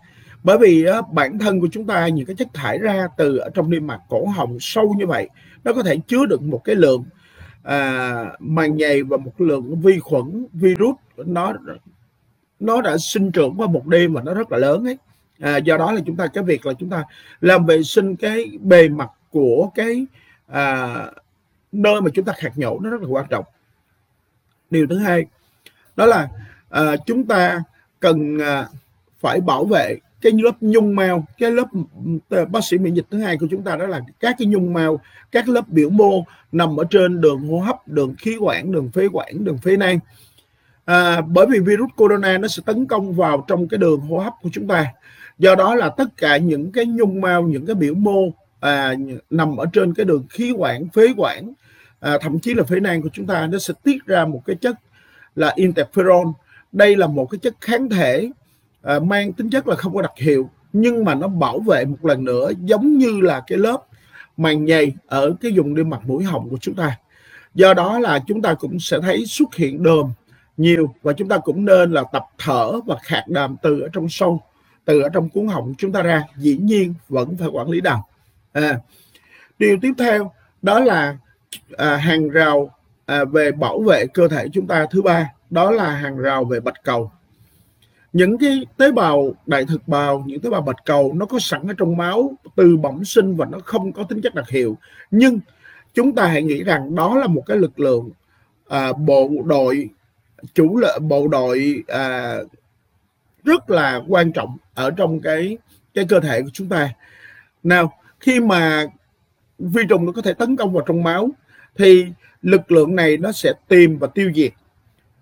Bởi 0.44 0.58
vì 0.58 0.86
á, 0.86 1.02
bản 1.12 1.40
thân 1.40 1.62
của 1.62 1.68
chúng 1.72 1.88
ta 1.88 2.08
những 2.08 2.26
cái 2.26 2.36
chất 2.36 2.48
thải 2.54 2.78
ra 2.78 3.08
từ 3.18 3.38
ở 3.38 3.50
trong 3.54 3.70
niêm 3.70 3.88
mạc 3.88 4.00
cổ 4.10 4.26
họng 4.26 4.58
sâu 4.60 4.96
như 4.98 5.08
vậy 5.08 5.30
nó 5.64 5.74
có 5.74 5.84
thể 5.84 5.98
chứa 6.08 6.26
được 6.26 6.42
một 6.42 6.62
cái 6.64 6.76
lượng 6.76 7.04
à, 7.64 8.26
màng 8.40 8.78
nhầy 8.78 9.04
và 9.04 9.18
một 9.18 9.42
lượng 9.42 9.82
vi 9.82 10.00
khuẩn 10.00 10.46
virus 10.54 10.96
nó 11.18 11.54
nó 12.62 12.82
đã 12.82 12.98
sinh 12.98 13.32
trưởng 13.32 13.56
qua 13.58 13.68
một 13.68 13.88
đêm 13.88 14.14
mà 14.14 14.22
nó 14.22 14.34
rất 14.34 14.52
là 14.52 14.58
lớn 14.58 14.86
ấy. 14.86 14.98
À, 15.40 15.58
do 15.58 15.78
đó 15.78 15.92
là 15.92 16.02
chúng 16.06 16.16
ta 16.16 16.28
cái 16.28 16.44
việc 16.44 16.66
là 16.66 16.74
chúng 16.74 16.90
ta 16.90 17.04
làm 17.42 17.66
vệ 17.66 17.84
sinh 17.84 18.16
cái 18.16 18.52
bề 18.60 18.90
mặt 18.90 19.10
của 19.32 19.70
cái 19.76 20.06
à, 20.48 20.96
nơi 21.72 22.02
mà 22.02 22.10
chúng 22.14 22.26
ta 22.26 22.34
khạc 22.38 22.58
nhổ 22.58 22.80
nó 22.80 22.90
rất 22.90 23.02
là 23.02 23.08
quan 23.08 23.26
trọng. 23.30 23.46
Điều 24.70 24.88
thứ 24.88 24.98
hai 24.98 25.26
đó 25.96 26.06
là 26.06 26.30
à, 26.70 26.96
chúng 27.06 27.28
ta 27.28 27.64
cần 28.00 28.38
à, 28.38 28.68
phải 29.20 29.42
bảo 29.42 29.66
vệ 29.66 29.98
cái 30.22 30.32
lớp 30.32 30.56
nhung 30.62 30.96
mao 30.96 31.26
cái 31.38 31.52
lớp 31.52 31.68
à, 32.30 32.46
bác 32.46 32.64
sĩ 32.64 32.78
miễn 32.78 32.94
dịch 32.94 33.06
thứ 33.12 33.18
hai 33.18 33.38
của 33.38 33.48
chúng 33.52 33.64
ta 33.64 33.76
đó 33.76 33.86
là 33.86 34.02
các 34.20 34.36
cái 34.40 34.48
nhung 34.48 34.74
mao 34.74 35.00
các 35.32 35.50
lớp 35.50 35.68
biểu 35.68 35.90
mô 35.90 36.26
nằm 36.52 36.80
ở 36.80 36.84
trên 36.90 37.22
đường 37.22 37.48
hô 37.48 37.60
hấp 37.60 37.88
đường 37.88 38.16
khí 38.18 38.38
quản 38.40 38.72
đường 38.72 38.90
phế 38.94 39.08
quản 39.12 39.44
đường 39.44 39.58
phế 39.58 39.78
nang 39.78 40.00
à, 40.86 41.22
bởi 41.22 41.46
vì 41.50 41.60
virus 41.60 41.90
corona 41.96 42.38
nó 42.38 42.48
sẽ 42.48 42.64
tấn 42.66 42.86
công 42.86 43.14
vào 43.14 43.46
trong 43.48 43.68
cái 43.68 43.78
đường 43.78 44.00
hô 44.00 44.18
hấp 44.18 44.34
của 44.42 44.50
chúng 44.54 44.68
ta. 44.68 44.86
Do 45.40 45.56
đó 45.56 45.76
là 45.76 45.90
tất 45.90 46.18
cả 46.18 46.38
những 46.38 46.72
cái 46.72 46.86
nhung 46.86 47.22
mao 47.22 47.44
những 47.44 47.66
cái 47.66 47.76
biểu 47.76 47.96
mô 47.96 48.30
à, 48.60 48.94
nằm 49.30 49.58
ở 49.58 49.66
trên 49.74 49.94
cái 49.94 50.06
đường 50.06 50.26
khí 50.30 50.52
quản 50.58 50.90
phế 50.90 51.14
quản 51.18 51.54
à, 52.00 52.18
thậm 52.22 52.40
chí 52.40 52.54
là 52.54 52.64
phế 52.64 52.80
nang 52.80 53.02
của 53.02 53.10
chúng 53.14 53.28
ta 53.28 53.48
nó 53.48 53.60
sẽ 53.60 53.74
tiết 53.84 54.06
ra 54.06 54.26
một 54.26 54.42
cái 54.46 54.56
chất 54.56 54.76
là 55.36 55.54
interferon. 55.56 56.34
Đây 56.72 56.96
là 56.96 57.08
một 57.08 57.26
cái 57.26 57.40
chất 57.40 57.56
kháng 57.62 57.90
thể 57.90 58.32
à, 58.82 59.00
mang 59.00 59.34
tính 59.34 59.50
chất 59.50 59.68
là 59.68 59.76
không 59.76 59.96
có 59.96 60.02
đặc 60.02 60.14
hiệu 60.18 60.50
nhưng 60.74 61.06
mà 61.06 61.16
nó 61.16 61.28
bảo 61.28 61.60
vệ 61.60 61.86
một 61.86 62.06
lần 62.06 62.24
nữa 62.24 62.52
giống 62.64 62.98
như 62.98 63.20
là 63.22 63.42
cái 63.48 63.58
lớp 63.58 63.78
màng 64.38 64.66
nhầy 64.66 64.94
ở 65.08 65.34
cái 65.42 65.52
vùng 65.56 65.74
niêm 65.74 65.90
mặt 65.90 66.00
mũi 66.06 66.24
họng 66.24 66.50
của 66.50 66.58
chúng 66.62 66.76
ta. 66.76 66.98
Do 67.54 67.74
đó 67.74 68.00
là 68.00 68.20
chúng 68.28 68.42
ta 68.42 68.54
cũng 68.54 68.80
sẽ 68.80 69.00
thấy 69.02 69.26
xuất 69.26 69.56
hiện 69.56 69.84
đờm 69.84 70.12
nhiều 70.62 70.94
và 71.02 71.14
chúng 71.14 71.28
ta 71.28 71.38
cũng 71.38 71.66
nên 71.66 71.92
là 71.92 72.04
tập 72.14 72.26
thở 72.38 72.72
và 72.86 72.96
khạc 73.04 73.28
đàm 73.28 73.56
từ 73.62 73.82
ở 73.82 73.90
trong 73.94 74.10
sâu 74.10 74.42
từ 74.86 75.02
ở 75.02 75.10
trong 75.10 75.30
cuốn 75.30 75.48
họng 75.48 75.74
chúng 75.78 75.92
ta 75.92 76.02
ra. 76.02 76.24
Dĩ 76.38 76.58
nhiên 76.58 76.94
vẫn 77.10 77.38
phải 77.40 77.48
quản 77.48 77.70
lý 77.70 77.82
đàm. 77.82 78.00
À, 78.54 78.80
điều 79.60 79.78
tiếp 79.82 79.94
theo 79.98 80.32
đó 80.62 80.80
là 80.80 81.18
à, 81.78 81.98
hàng 81.98 82.30
rào 82.30 82.70
à, 83.06 83.24
về 83.26 83.52
bảo 83.52 83.82
vệ 83.82 84.06
cơ 84.14 84.28
thể 84.28 84.48
chúng 84.54 84.68
ta. 84.68 84.86
Thứ 84.92 85.02
ba 85.02 85.30
đó 85.50 85.72
là 85.72 85.92
hàng 85.92 86.18
rào 86.18 86.44
về 86.44 86.60
bạch 86.60 86.84
cầu. 86.84 87.12
Những 88.14 88.38
cái 88.38 88.66
tế 88.78 88.92
bào 88.92 89.34
đại 89.46 89.66
thực 89.66 89.88
bào 89.88 90.24
những 90.28 90.42
tế 90.42 90.50
bào 90.50 90.62
bạch 90.62 90.86
cầu 90.86 91.14
nó 91.16 91.26
có 91.26 91.40
sẵn 91.40 91.68
ở 91.68 91.74
trong 91.78 91.98
máu 91.98 92.34
từ 92.56 92.78
bẩm 92.78 93.06
sinh 93.06 93.36
và 93.36 93.46
nó 93.46 93.60
không 93.66 93.92
có 93.92 94.04
tính 94.04 94.22
chất 94.22 94.36
đặc 94.36 94.50
hiệu. 94.50 94.78
Nhưng 95.12 95.40
chúng 95.94 96.16
ta 96.16 96.28
hãy 96.28 96.44
nghĩ 96.44 96.64
rằng 96.64 96.96
đó 96.96 97.18
là 97.18 97.28
một 97.28 97.44
cái 97.46 97.58
lực 97.58 97.80
lượng 97.80 98.10
à, 98.68 98.94
bộ 98.94 99.30
đội 99.46 99.90
chủ 100.54 100.78
lợi 100.78 101.00
bộ 101.00 101.28
đội 101.28 101.84
à, 101.88 102.38
rất 103.44 103.70
là 103.70 104.02
quan 104.08 104.32
trọng 104.32 104.58
ở 104.74 104.92
trong 104.92 105.20
cái 105.20 105.58
cái 105.94 106.06
cơ 106.10 106.20
thể 106.20 106.42
của 106.42 106.50
chúng 106.54 106.70
ta. 106.70 106.90
Nào 107.64 107.94
khi 108.20 108.40
mà 108.40 108.86
vi 109.60 109.84
trùng 109.90 110.06
nó 110.06 110.12
có 110.12 110.22
thể 110.22 110.34
tấn 110.34 110.56
công 110.56 110.74
vào 110.74 110.84
trong 110.88 111.04
máu 111.04 111.30
thì 111.76 112.06
lực 112.42 112.72
lượng 112.72 112.96
này 112.96 113.18
nó 113.18 113.32
sẽ 113.32 113.54
tìm 113.68 113.98
và 113.98 114.08
tiêu 114.08 114.32
diệt. 114.36 114.54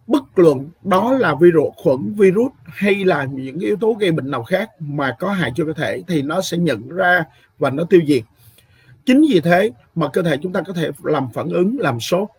Bất 0.08 0.40
luận 0.40 0.70
đó 0.84 1.14
là 1.14 1.36
virus 1.36 1.74
khuẩn 1.76 2.14
virus 2.18 2.52
hay 2.66 3.06
là 3.06 3.24
những 3.24 3.60
yếu 3.60 3.76
tố 3.76 3.94
gây 3.94 4.12
bệnh 4.12 4.32
nào 4.32 4.44
khác 4.44 4.70
mà 4.80 5.16
có 5.20 5.32
hại 5.32 5.52
cho 5.56 5.66
cơ 5.66 5.74
thể 5.74 6.02
thì 6.08 6.22
nó 6.22 6.42
sẽ 6.42 6.58
nhận 6.58 6.90
ra 6.90 7.24
và 7.60 7.70
nó 7.70 7.84
tiêu 7.84 8.02
diệt. 8.08 8.24
Chính 9.06 9.26
vì 9.30 9.40
thế 9.40 9.72
mà 9.96 10.10
cơ 10.14 10.22
thể 10.22 10.38
chúng 10.42 10.54
ta 10.54 10.62
có 10.62 10.74
thể 10.74 10.90
làm 11.04 11.30
phản 11.34 11.50
ứng 11.50 11.78
làm 11.80 12.00
sốt 12.00 12.30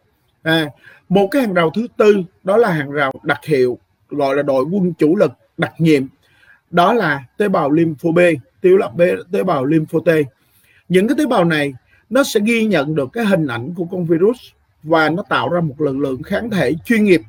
à, 0.42 0.66
một 1.08 1.28
cái 1.30 1.42
hàng 1.42 1.54
rào 1.54 1.70
thứ 1.70 1.86
tư 1.96 2.22
đó 2.44 2.56
là 2.56 2.72
hàng 2.72 2.90
rào 2.90 3.12
đặc 3.22 3.44
hiệu 3.44 3.78
gọi 4.08 4.36
là 4.36 4.42
đội 4.42 4.64
quân 4.64 4.92
chủ 4.94 5.16
lực 5.16 5.32
đặc 5.58 5.72
nhiệm. 5.78 6.02
Đó 6.70 6.92
là 6.92 7.24
tế 7.36 7.48
bào 7.48 7.70
lympho 7.70 8.10
B 8.10 8.18
tiêu 8.60 8.76
là 8.76 8.88
B, 8.88 9.00
tế 9.32 9.42
bào 9.42 9.64
lympho 9.64 9.98
T. 10.00 10.08
Những 10.88 11.08
cái 11.08 11.14
tế 11.18 11.26
bào 11.26 11.44
này 11.44 11.74
nó 12.10 12.22
sẽ 12.22 12.40
ghi 12.44 12.66
nhận 12.66 12.94
được 12.94 13.08
cái 13.12 13.24
hình 13.24 13.46
ảnh 13.46 13.74
của 13.74 13.84
con 13.84 14.06
virus 14.06 14.38
và 14.82 15.08
nó 15.08 15.22
tạo 15.28 15.48
ra 15.48 15.60
một 15.60 15.80
lực 15.80 15.96
lượng 15.96 16.22
kháng 16.22 16.50
thể 16.50 16.74
chuyên 16.84 17.04
nghiệp 17.04 17.20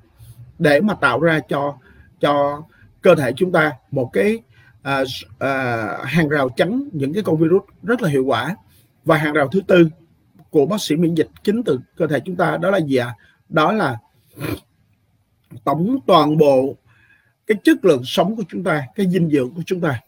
để 0.60 0.82
mà 0.82 0.94
tạo 0.94 1.20
ra 1.20 1.40
cho 1.50 1.78
cho 2.20 2.64
cơ 3.02 3.16
thể 3.16 3.34
chúng 3.36 3.52
ta 3.52 3.72
một 3.92 4.10
cái 4.14 4.40
à, 4.82 5.04
à, 5.40 5.88
hàng 6.04 6.30
rào 6.30 6.50
chắn 6.50 6.90
những 6.92 7.14
cái 7.14 7.24
con 7.24 7.38
virus 7.38 7.64
rất 7.84 8.02
là 8.02 8.10
hiệu 8.10 8.26
quả. 8.26 8.56
Và 9.06 9.18
hàng 9.18 9.34
rào 9.34 9.48
thứ 9.48 9.62
tư 9.68 9.90
của 10.52 10.66
bác 10.66 10.82
sĩ 10.82 10.96
miễn 10.96 11.16
dịch 11.16 11.30
chính 11.44 11.64
từ 11.64 11.80
cơ 11.96 12.08
thể 12.08 12.20
chúng 12.26 12.36
ta 12.36 12.58
đó 12.58 12.70
là 12.70 12.78
gì 12.78 12.96
ạ? 12.96 13.08
À? 13.08 13.16
đó 13.52 13.72
là 13.72 13.98
tổng 15.64 15.98
toàn 16.08 16.38
bộ 16.38 16.76
cái 17.48 17.58
chất 17.64 17.86
lượng 17.86 18.02
sống 18.04 18.36
của 18.36 18.44
chúng 18.50 18.64
ta 18.64 18.84
cái 18.96 19.08
dinh 19.10 19.30
dưỡng 19.30 19.50
của 19.56 19.62
chúng 19.66 19.82
ta. 19.82 20.02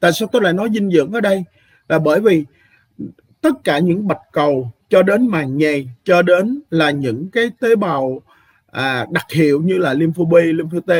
Tại 0.00 0.12
sao 0.12 0.28
tôi 0.32 0.42
lại 0.42 0.52
nói 0.52 0.68
dinh 0.74 0.90
dưỡng 0.90 1.12
ở 1.12 1.20
đây? 1.20 1.44
Là 1.88 1.98
bởi 1.98 2.20
vì 2.20 2.44
tất 3.40 3.64
cả 3.64 3.78
những 3.78 4.08
bạch 4.08 4.22
cầu 4.32 4.70
cho 4.90 5.02
đến 5.02 5.26
màng 5.26 5.56
nhầy 5.56 5.88
cho 6.04 6.22
đến 6.22 6.60
là 6.70 6.90
những 6.90 7.30
cái 7.30 7.50
tế 7.60 7.76
bào 7.76 8.22
à, 8.70 9.06
đặc 9.10 9.26
hiệu 9.30 9.62
như 9.62 9.78
là 9.78 9.94
lympho 9.94 10.24
B, 10.24 10.34
lympho 10.34 10.80
T 10.80 10.90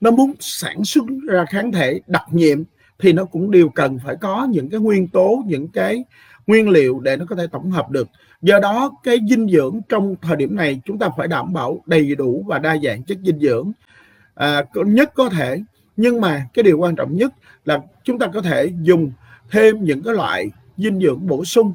nó 0.00 0.10
muốn 0.10 0.32
sản 0.40 0.84
xuất 0.84 1.04
ra 1.28 1.44
kháng 1.44 1.72
thể 1.72 2.00
đặc 2.06 2.22
nhiệm 2.30 2.62
thì 2.98 3.12
nó 3.12 3.24
cũng 3.24 3.50
đều 3.50 3.68
cần 3.68 3.98
phải 4.04 4.16
có 4.20 4.46
những 4.50 4.70
cái 4.70 4.80
nguyên 4.80 5.08
tố 5.08 5.42
những 5.46 5.68
cái 5.68 6.04
nguyên 6.46 6.68
liệu 6.68 7.00
để 7.00 7.16
nó 7.16 7.24
có 7.28 7.36
thể 7.36 7.46
tổng 7.52 7.70
hợp 7.70 7.90
được 7.90 8.08
do 8.44 8.58
đó 8.58 8.92
cái 9.02 9.18
dinh 9.30 9.48
dưỡng 9.48 9.80
trong 9.88 10.16
thời 10.22 10.36
điểm 10.36 10.56
này 10.56 10.80
chúng 10.84 10.98
ta 10.98 11.08
phải 11.16 11.28
đảm 11.28 11.52
bảo 11.52 11.82
đầy 11.86 12.14
đủ 12.14 12.44
và 12.46 12.58
đa 12.58 12.76
dạng 12.84 13.02
chất 13.02 13.18
dinh 13.22 13.38
dưỡng. 13.38 13.72
À, 14.34 14.64
nhất 14.74 15.14
có 15.14 15.28
thể 15.28 15.62
nhưng 15.96 16.20
mà 16.20 16.46
cái 16.54 16.62
điều 16.62 16.78
quan 16.78 16.96
trọng 16.96 17.16
nhất 17.16 17.32
là 17.64 17.80
chúng 18.02 18.18
ta 18.18 18.26
có 18.26 18.42
thể 18.42 18.72
dùng 18.82 19.12
thêm 19.50 19.84
những 19.84 20.02
cái 20.02 20.14
loại 20.14 20.50
dinh 20.76 21.00
dưỡng 21.00 21.26
bổ 21.26 21.44
sung. 21.44 21.72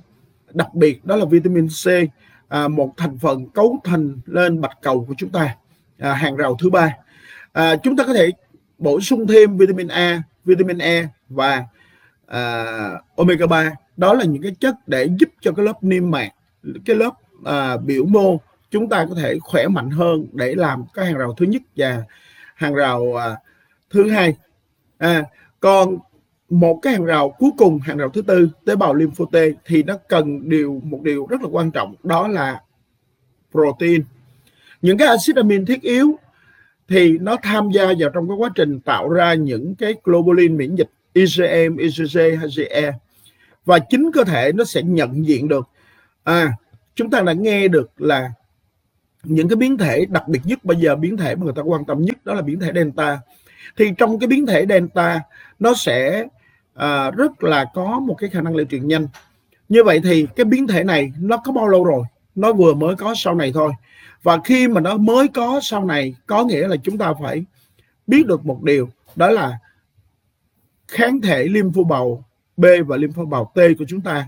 Đặc 0.54 0.74
biệt 0.74 1.06
đó 1.06 1.16
là 1.16 1.26
vitamin 1.26 1.68
C 1.68 1.88
à, 2.48 2.68
một 2.68 2.94
thành 2.98 3.18
phần 3.18 3.50
cấu 3.50 3.80
thành 3.84 4.18
lên 4.26 4.62
bạch 4.62 4.78
cầu 4.82 5.06
của 5.08 5.14
chúng 5.18 5.30
ta 5.30 5.56
à, 6.00 6.14
hàng 6.14 6.36
rào 6.36 6.58
thứ 6.60 6.70
ba. 6.70 6.96
À, 7.52 7.76
chúng 7.76 7.96
ta 7.96 8.04
có 8.04 8.14
thể 8.14 8.32
bổ 8.78 9.02
sung 9.02 9.28
thêm 9.28 9.58
vitamin 9.58 9.88
A 9.88 10.24
vitamin 10.46 10.78
E 10.78 11.08
và 11.30 11.64
à, 12.28 12.66
omega 13.16 13.48
3 13.48 13.72
đó 13.98 14.14
là 14.14 14.24
những 14.24 14.42
cái 14.42 14.56
chất 14.60 14.76
để 14.88 15.10
giúp 15.20 15.30
cho 15.42 15.52
cái 15.52 15.66
lớp 15.66 15.84
niêm 15.84 16.12
mạc 16.12 16.30
cái 16.86 16.96
lớp 16.96 17.12
à, 17.46 17.78
biểu 17.78 18.06
mô 18.06 18.38
chúng 18.72 18.90
ta 18.90 19.06
có 19.10 19.16
thể 19.16 19.40
khỏe 19.40 19.68
mạnh 19.68 19.90
hơn 19.90 20.28
để 20.34 20.56
làm 20.56 20.84
cái 20.94 21.06
hàng 21.06 21.18
rào 21.18 21.34
thứ 21.38 21.46
nhất 21.46 21.62
và 21.76 22.04
hàng 22.56 22.74
rào 22.74 23.16
à, 23.16 23.38
thứ 23.90 24.10
hai. 24.10 24.36
À, 24.98 25.24
còn 25.60 25.98
một 26.50 26.80
cái 26.82 26.94
hàng 26.94 27.06
rào 27.06 27.30
cuối 27.30 27.50
cùng 27.58 27.80
hàng 27.80 27.98
rào 27.98 28.10
thứ 28.10 28.22
tư 28.22 28.50
tế 28.66 28.76
bào 28.76 28.94
lympho 28.94 29.26
T 29.26 29.36
thì 29.66 29.84
nó 29.84 29.98
cần 30.08 30.50
điều 30.50 30.82
một 30.84 31.02
điều 31.04 31.26
rất 31.26 31.42
là 31.42 31.48
quan 31.52 31.72
trọng 31.72 31.96
đó 32.04 32.28
là 32.28 32.62
protein. 33.52 34.04
Những 34.82 34.98
cái 34.98 35.08
axit 35.08 35.36
amin 35.36 35.66
thiết 35.66 35.82
yếu 35.82 36.16
thì 36.88 37.18
nó 37.18 37.38
tham 37.44 37.70
gia 37.72 37.86
vào 37.86 38.10
trong 38.14 38.28
cái 38.28 38.38
quá 38.38 38.50
trình 38.56 38.80
tạo 38.80 39.10
ra 39.10 39.34
những 39.34 39.76
cái 39.76 39.96
globulin 40.04 40.58
miễn 40.58 40.76
dịch 40.76 40.90
IgM, 41.14 41.78
IgG, 41.78 42.20
HGE 42.42 42.92
và 43.66 43.80
chính 43.80 44.12
cơ 44.14 44.24
thể 44.24 44.52
nó 44.52 44.64
sẽ 44.64 44.82
nhận 44.82 45.28
diện 45.28 45.48
được 45.48 45.68
à 46.24 46.54
chúng 46.96 47.10
ta 47.10 47.22
đã 47.22 47.34
nghe 47.34 47.68
được 47.68 48.02
là 48.02 48.32
những 49.24 49.50
cái 49.50 49.56
biến 49.56 49.78
thể 49.78 50.06
đặc 50.06 50.28
biệt 50.28 50.42
nhất 50.44 50.66
bây 50.66 50.78
giờ 50.78 50.96
biến 50.96 51.18
thể 51.18 51.36
mà 51.36 51.44
người 51.44 51.54
ta 51.56 51.62
quan 51.62 51.86
tâm 51.86 52.02
nhất 52.02 52.26
đó 52.26 52.34
là 52.34 52.42
biến 52.42 52.60
thể 52.60 52.72
delta. 52.76 53.20
Thì 53.78 53.92
trong 53.98 54.20
cái 54.20 54.28
biến 54.28 54.46
thể 54.46 54.66
delta 54.70 55.22
nó 55.60 55.74
sẽ 55.74 56.28
à, 56.74 57.12
rất 57.12 57.44
là 57.44 57.66
có 57.74 58.00
một 58.00 58.16
cái 58.18 58.30
khả 58.30 58.42
năng 58.42 58.56
lây 58.56 58.66
truyền 58.66 58.88
nhanh. 58.88 59.08
Như 59.70 59.84
vậy 59.84 60.02
thì 60.04 60.28
cái 60.36 60.46
biến 60.46 60.68
thể 60.68 60.84
này 60.84 61.14
nó 61.20 61.38
có 61.38 61.52
bao 61.52 61.68
lâu 61.68 61.84
rồi? 61.84 62.04
Nó 62.36 62.54
vừa 62.54 62.74
mới 62.74 62.96
có 62.96 63.14
sau 63.16 63.36
này 63.36 63.52
thôi. 63.54 63.72
Và 64.24 64.38
khi 64.44 64.68
mà 64.68 64.82
nó 64.82 64.98
mới 64.98 65.28
có 65.28 65.60
sau 65.64 65.86
này 65.86 66.16
có 66.28 66.46
nghĩa 66.46 66.68
là 66.68 66.76
chúng 66.84 66.98
ta 66.98 67.14
phải 67.22 67.46
biết 68.08 68.28
được 68.28 68.46
một 68.46 68.64
điều 68.64 68.90
đó 69.16 69.30
là 69.30 69.60
kháng 70.88 71.22
thể 71.22 71.44
lympho 71.44 71.84
bào 71.84 72.24
B 72.58 72.66
và 72.88 72.98
lympho 72.98 73.26
bào 73.26 73.52
T 73.56 73.60
của 73.80 73.86
chúng 73.88 74.02
ta 74.02 74.28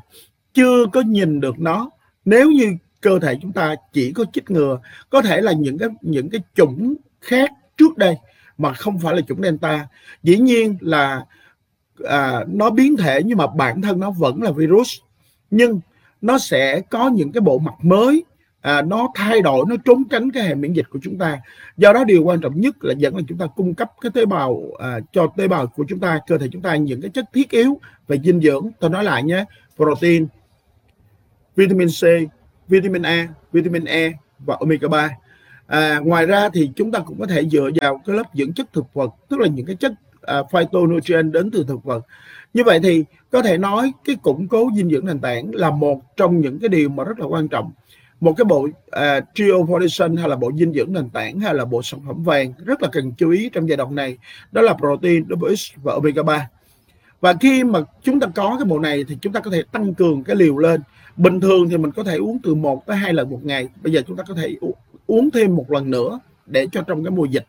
chưa 0.54 0.86
có 0.94 1.02
nhìn 1.02 1.40
được 1.40 1.60
nó. 1.60 1.90
Nếu 2.26 2.52
như 2.52 2.76
cơ 3.02 3.20
thể 3.20 3.38
chúng 3.42 3.52
ta 3.52 3.76
chỉ 3.94 4.12
có 4.12 4.26
chích 4.34 4.52
ngừa 4.52 4.80
có 5.10 5.22
thể 5.22 5.42
là 5.42 5.52
những 5.52 5.78
cái 5.78 5.90
những 6.02 6.30
cái 6.30 6.42
chủng 6.56 6.96
khác 7.22 7.52
trước 7.78 7.98
đây 7.98 8.16
mà 8.58 8.74
không 8.74 9.00
phải 9.00 9.16
là 9.16 9.22
chủng 9.22 9.42
delta. 9.42 9.88
Dĩ 10.24 10.38
nhiên 10.38 10.78
là 10.82 11.26
à, 12.04 12.46
nó 12.48 12.70
biến 12.70 12.98
thể 12.98 13.22
nhưng 13.26 13.38
mà 13.38 13.48
bản 13.48 13.82
thân 13.82 14.00
nó 14.00 14.12
vẫn 14.12 14.44
là 14.44 14.52
virus. 14.52 15.00
Nhưng 15.52 15.80
nó 16.22 16.38
sẽ 16.38 16.82
có 16.82 17.10
những 17.10 17.32
cái 17.32 17.42
bộ 17.42 17.60
mặt 17.60 17.74
mới 17.82 18.24
à, 18.62 18.82
nó 18.82 19.08
thay 19.16 19.42
đổi 19.42 19.66
nó 19.70 19.76
trốn 19.86 20.04
tránh 20.10 20.32
cái 20.32 20.44
hệ 20.44 20.56
miễn 20.56 20.74
dịch 20.74 20.90
của 20.90 21.00
chúng 21.02 21.18
ta. 21.18 21.42
Do 21.78 21.94
đó 21.94 22.04
điều 22.04 22.24
quan 22.24 22.42
trọng 22.42 22.62
nhất 22.62 22.84
là 22.84 22.94
vẫn 23.02 23.16
là 23.16 23.22
chúng 23.28 23.38
ta 23.38 23.46
cung 23.56 23.74
cấp 23.74 23.92
cái 24.02 24.12
tế 24.14 24.26
bào 24.26 24.62
à, 24.80 25.00
cho 25.14 25.28
tế 25.38 25.48
bào 25.48 25.68
của 25.68 25.86
chúng 25.90 26.00
ta 26.00 26.20
cơ 26.28 26.38
thể 26.38 26.48
chúng 26.52 26.62
ta 26.62 26.76
những 26.76 27.02
cái 27.02 27.12
chất 27.12 27.26
thiết 27.34 27.50
yếu 27.50 27.80
về 28.08 28.18
dinh 28.24 28.42
dưỡng. 28.42 28.70
Tôi 28.80 28.90
nói 28.90 29.04
lại 29.04 29.24
nhé 29.24 29.46
protein 29.76 30.28
vitamin 31.62 31.88
C 31.88 32.04
vitamin 32.68 33.02
A 33.02 33.28
vitamin 33.54 33.86
E 33.86 34.12
và 34.40 34.58
omega 34.60 34.88
3 34.88 35.10
à, 35.68 36.00
ngoài 36.00 36.26
ra 36.26 36.50
thì 36.54 36.72
chúng 36.76 36.92
ta 36.92 37.00
cũng 37.00 37.20
có 37.20 37.26
thể 37.26 37.46
dựa 37.50 37.70
vào 37.82 38.02
cái 38.06 38.16
lớp 38.16 38.24
dưỡng 38.34 38.54
chất 38.54 38.74
thực 38.74 38.94
vật 38.94 39.14
tức 39.30 39.40
là 39.40 39.48
những 39.48 39.66
cái 39.66 39.76
chất 39.76 39.94
à, 40.22 40.44
phytonutrient 40.52 41.34
đến 41.34 41.52
từ 41.52 41.66
thực 41.68 41.84
vật. 41.84 42.06
Như 42.54 42.64
vậy 42.64 42.80
thì 42.84 43.04
có 43.32 43.42
thể 43.42 43.58
nói 43.58 43.92
cái 44.06 44.16
củng 44.16 44.48
cố 44.48 44.70
dinh 44.76 44.90
dưỡng 44.90 45.06
nền 45.06 45.20
tảng 45.20 45.56
là 45.56 45.72
một 45.72 46.02
trong 46.18 46.42
những 46.42 46.60
cái 46.60 46.70
điều 46.70 46.90
mà 46.90 47.04
rất 47.04 47.20
là 47.20 47.26
quan 47.26 47.48
trọng. 47.48 47.72
Một 48.20 48.34
cái 48.38 48.46
bộ 48.46 48.68
à, 48.92 49.20
trio 49.34 49.54
foundation 49.54 50.18
hay 50.18 50.30
là 50.30 50.36
bộ 50.36 50.52
dinh 50.58 50.74
dưỡng 50.74 50.94
nền 50.94 51.10
tảng 51.10 51.40
hay 51.40 51.54
là 51.54 51.66
bộ 51.66 51.82
sản 51.84 52.00
phẩm 52.08 52.24
vàng 52.24 52.54
rất 52.66 52.82
là 52.82 52.90
cần 52.92 53.12
chú 53.18 53.30
ý 53.30 53.50
trong 53.50 53.70
giai 53.70 53.78
đoạn 53.78 53.96
này 53.96 54.18
đó 54.52 54.62
là 54.62 54.74
protein, 54.74 55.24
WX 55.28 55.74
và 55.84 55.94
omega 55.94 56.24
3 56.24 56.50
và 57.22 57.34
khi 57.42 57.64
mà 57.64 57.80
chúng 58.04 58.20
ta 58.20 58.28
có 58.36 58.56
cái 58.60 58.66
bộ 58.66 58.80
này 58.80 59.04
thì 59.08 59.18
chúng 59.22 59.34
ta 59.34 59.40
có 59.40 59.52
thể 59.52 59.64
tăng 59.72 59.94
cường 59.94 60.24
cái 60.24 60.36
liều 60.36 60.58
lên 60.58 60.82
bình 61.22 61.40
thường 61.40 61.70
thì 61.70 61.78
mình 61.78 61.92
có 61.92 62.04
thể 62.04 62.16
uống 62.18 62.40
từ 62.44 62.56
1 62.56 62.86
tới 62.86 62.98
hai 62.98 63.14
lần 63.14 63.30
một 63.30 63.40
ngày. 63.44 63.68
Bây 63.84 63.94
giờ 63.94 64.02
chúng 64.08 64.18
ta 64.18 64.24
có 64.28 64.34
thể 64.34 64.56
uống 65.08 65.32
thêm 65.32 65.56
một 65.56 65.72
lần 65.72 65.92
nữa 65.92 66.20
để 66.46 66.68
cho 66.72 66.82
trong 66.82 67.04
cái 67.04 67.12
mùa 67.12 67.26
dịch. 67.26 67.46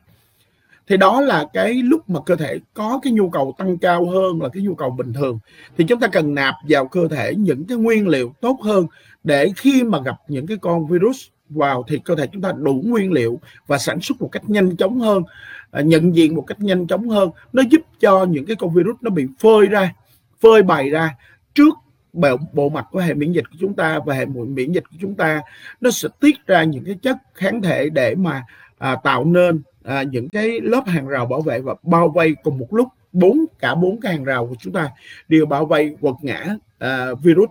Thì 0.86 0.96
đó 0.96 1.20
là 1.20 1.46
cái 1.52 1.74
lúc 1.74 2.10
mà 2.10 2.20
cơ 2.26 2.36
thể 2.36 2.58
có 2.74 3.00
cái 3.02 3.12
nhu 3.12 3.30
cầu 3.30 3.54
tăng 3.58 3.78
cao 3.78 4.10
hơn 4.10 4.42
là 4.42 4.48
cái 4.48 4.62
nhu 4.62 4.74
cầu 4.74 4.90
bình 4.90 5.12
thường. 5.12 5.38
Thì 5.76 5.84
chúng 5.88 6.00
ta 6.00 6.08
cần 6.08 6.34
nạp 6.34 6.54
vào 6.68 6.86
cơ 6.86 7.08
thể 7.08 7.34
những 7.34 7.64
cái 7.64 7.78
nguyên 7.78 8.08
liệu 8.08 8.34
tốt 8.40 8.58
hơn 8.62 8.86
để 9.24 9.48
khi 9.56 9.82
mà 9.82 10.00
gặp 10.04 10.16
những 10.28 10.46
cái 10.46 10.56
con 10.56 10.86
virus 10.86 11.26
vào 11.48 11.84
thì 11.88 11.98
cơ 12.04 12.14
thể 12.14 12.26
chúng 12.26 12.42
ta 12.42 12.52
đủ 12.56 12.82
nguyên 12.86 13.12
liệu 13.12 13.40
và 13.66 13.78
sản 13.78 14.00
xuất 14.00 14.20
một 14.20 14.28
cách 14.32 14.50
nhanh 14.50 14.76
chóng 14.76 15.00
hơn 15.00 15.22
à, 15.70 15.80
nhận 15.80 16.16
diện 16.16 16.34
một 16.34 16.44
cách 16.46 16.60
nhanh 16.60 16.86
chóng 16.86 17.08
hơn. 17.08 17.30
Nó 17.52 17.62
giúp 17.70 17.82
cho 18.00 18.24
những 18.24 18.46
cái 18.46 18.56
con 18.56 18.74
virus 18.74 18.96
nó 19.00 19.10
bị 19.10 19.26
phơi 19.38 19.66
ra, 19.66 19.94
phơi 20.40 20.62
bày 20.62 20.90
ra 20.90 21.16
trước 21.54 21.74
bộ, 22.12 22.36
bộ 22.52 22.68
mặt 22.68 22.86
của 22.90 23.00
hệ 23.00 23.14
miễn 23.14 23.32
dịch 23.32 23.44
của 23.50 23.56
chúng 23.60 23.74
ta 23.74 24.00
và 24.06 24.14
hệ 24.14 24.26
miễn 24.26 24.72
dịch 24.72 24.84
của 24.90 24.96
chúng 25.00 25.14
ta 25.14 25.40
nó 25.80 25.90
sẽ 25.90 26.08
tiết 26.20 26.46
ra 26.46 26.64
những 26.64 26.84
cái 26.84 26.98
chất 27.02 27.16
kháng 27.34 27.62
thể 27.62 27.90
để 27.90 28.14
mà 28.14 28.44
à, 28.78 28.96
tạo 29.04 29.24
nên 29.24 29.62
à, 29.84 30.02
những 30.02 30.28
cái 30.28 30.60
lớp 30.62 30.82
hàng 30.86 31.08
rào 31.08 31.26
bảo 31.26 31.40
vệ 31.40 31.60
và 31.60 31.74
bao 31.82 32.08
vây 32.08 32.34
cùng 32.42 32.58
một 32.58 32.74
lúc 32.74 32.88
bốn 33.12 33.44
cả 33.58 33.74
bốn 33.74 34.00
cái 34.00 34.12
hàng 34.12 34.24
rào 34.24 34.46
của 34.46 34.54
chúng 34.60 34.72
ta. 34.72 34.90
Đều 35.28 35.46
bao 35.46 35.66
vây 35.66 35.96
quật 36.00 36.14
ngã 36.22 36.56
à, 36.78 37.14
virus. 37.22 37.50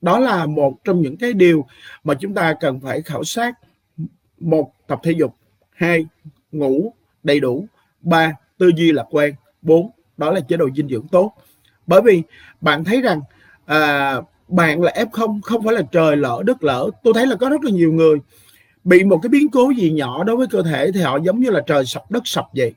Đó 0.00 0.18
là 0.18 0.46
một 0.46 0.84
trong 0.84 1.00
những 1.00 1.16
cái 1.16 1.32
điều 1.32 1.66
mà 2.04 2.14
chúng 2.14 2.34
ta 2.34 2.54
cần 2.60 2.80
phải 2.80 3.02
khảo 3.02 3.24
sát. 3.24 3.58
Một 4.38 4.72
tập 4.86 5.00
thể 5.02 5.12
dục. 5.12 5.34
Hai 5.72 6.06
ngủ 6.52 6.92
đầy 7.22 7.40
đủ. 7.40 7.66
Ba 8.00 8.32
tư 8.58 8.70
duy 8.76 8.92
lạc 8.92 9.06
quan. 9.10 9.32
Bốn 9.62 9.90
đó 10.16 10.30
là 10.30 10.40
chế 10.40 10.56
độ 10.56 10.68
dinh 10.76 10.88
dưỡng 10.88 11.08
tốt. 11.08 11.32
Bởi 11.86 12.00
vì 12.04 12.22
bạn 12.60 12.84
thấy 12.84 13.00
rằng 13.02 13.20
à, 13.66 14.14
bạn 14.48 14.82
là 14.82 14.92
f 14.96 15.06
không 15.12 15.40
không 15.42 15.64
phải 15.64 15.74
là 15.74 15.82
trời 15.92 16.16
lỡ 16.16 16.42
đất 16.46 16.64
lỡ. 16.64 16.90
Tôi 17.02 17.14
thấy 17.14 17.26
là 17.26 17.36
có 17.36 17.48
rất 17.48 17.64
là 17.64 17.70
nhiều 17.70 17.92
người 17.92 18.18
bị 18.84 19.04
một 19.04 19.18
cái 19.22 19.28
biến 19.28 19.48
cố 19.48 19.70
gì 19.70 19.90
nhỏ 19.90 20.24
đối 20.24 20.36
với 20.36 20.46
cơ 20.46 20.62
thể 20.62 20.90
thì 20.94 21.00
họ 21.00 21.18
giống 21.22 21.40
như 21.40 21.50
là 21.50 21.60
trời 21.66 21.84
sập 21.84 22.10
đất 22.10 22.22
sập 22.26 22.46
vậy. 22.56 22.72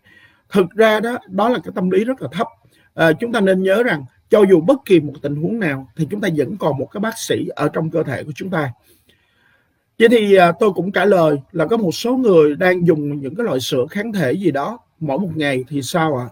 Thực 0.49 0.71
ra 0.75 0.99
đó 0.99 1.17
đó 1.27 1.49
là 1.49 1.59
cái 1.63 1.71
tâm 1.75 1.89
lý 1.89 2.03
rất 2.03 2.21
là 2.21 2.27
thấp. 2.31 2.47
À, 2.93 3.11
chúng 3.13 3.31
ta 3.31 3.41
nên 3.41 3.63
nhớ 3.63 3.83
rằng 3.83 4.05
cho 4.29 4.43
dù 4.49 4.61
bất 4.61 4.77
kỳ 4.85 4.99
một 4.99 5.13
tình 5.21 5.35
huống 5.35 5.59
nào 5.59 5.87
thì 5.95 6.07
chúng 6.09 6.21
ta 6.21 6.29
vẫn 6.35 6.57
còn 6.57 6.77
một 6.77 6.87
cái 6.91 7.01
bác 7.01 7.17
sĩ 7.17 7.47
ở 7.55 7.69
trong 7.73 7.89
cơ 7.89 8.03
thể 8.03 8.23
của 8.23 8.31
chúng 8.35 8.49
ta. 8.49 8.71
Vậy 9.99 10.09
thì 10.09 10.35
à, 10.35 10.51
tôi 10.59 10.73
cũng 10.73 10.91
trả 10.91 11.05
lời 11.05 11.37
là 11.51 11.65
có 11.65 11.77
một 11.77 11.91
số 11.91 12.17
người 12.17 12.55
đang 12.55 12.87
dùng 12.87 13.21
những 13.21 13.35
cái 13.35 13.43
loại 13.43 13.59
sữa 13.59 13.85
kháng 13.89 14.13
thể 14.13 14.31
gì 14.31 14.51
đó 14.51 14.79
mỗi 14.99 15.19
một 15.19 15.29
ngày 15.35 15.63
thì 15.67 15.81
sao 15.81 16.17
ạ? 16.17 16.27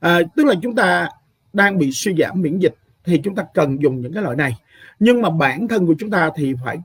À? 0.00 0.14
à, 0.14 0.20
tức 0.36 0.46
là 0.46 0.54
chúng 0.62 0.74
ta 0.74 1.08
đang 1.52 1.78
bị 1.78 1.92
suy 1.92 2.14
giảm 2.18 2.42
miễn 2.42 2.58
dịch 2.58 2.74
thì 3.08 3.20
chúng 3.24 3.34
ta 3.34 3.44
cần 3.54 3.82
dùng 3.82 4.00
những 4.00 4.12
cái 4.12 4.22
loại 4.22 4.36
này. 4.36 4.56
Nhưng 4.98 5.22
mà 5.22 5.30
bản 5.30 5.68
thân 5.68 5.86
của 5.86 5.94
chúng 5.98 6.10
ta 6.10 6.30
thì 6.36 6.54
phải 6.64 6.78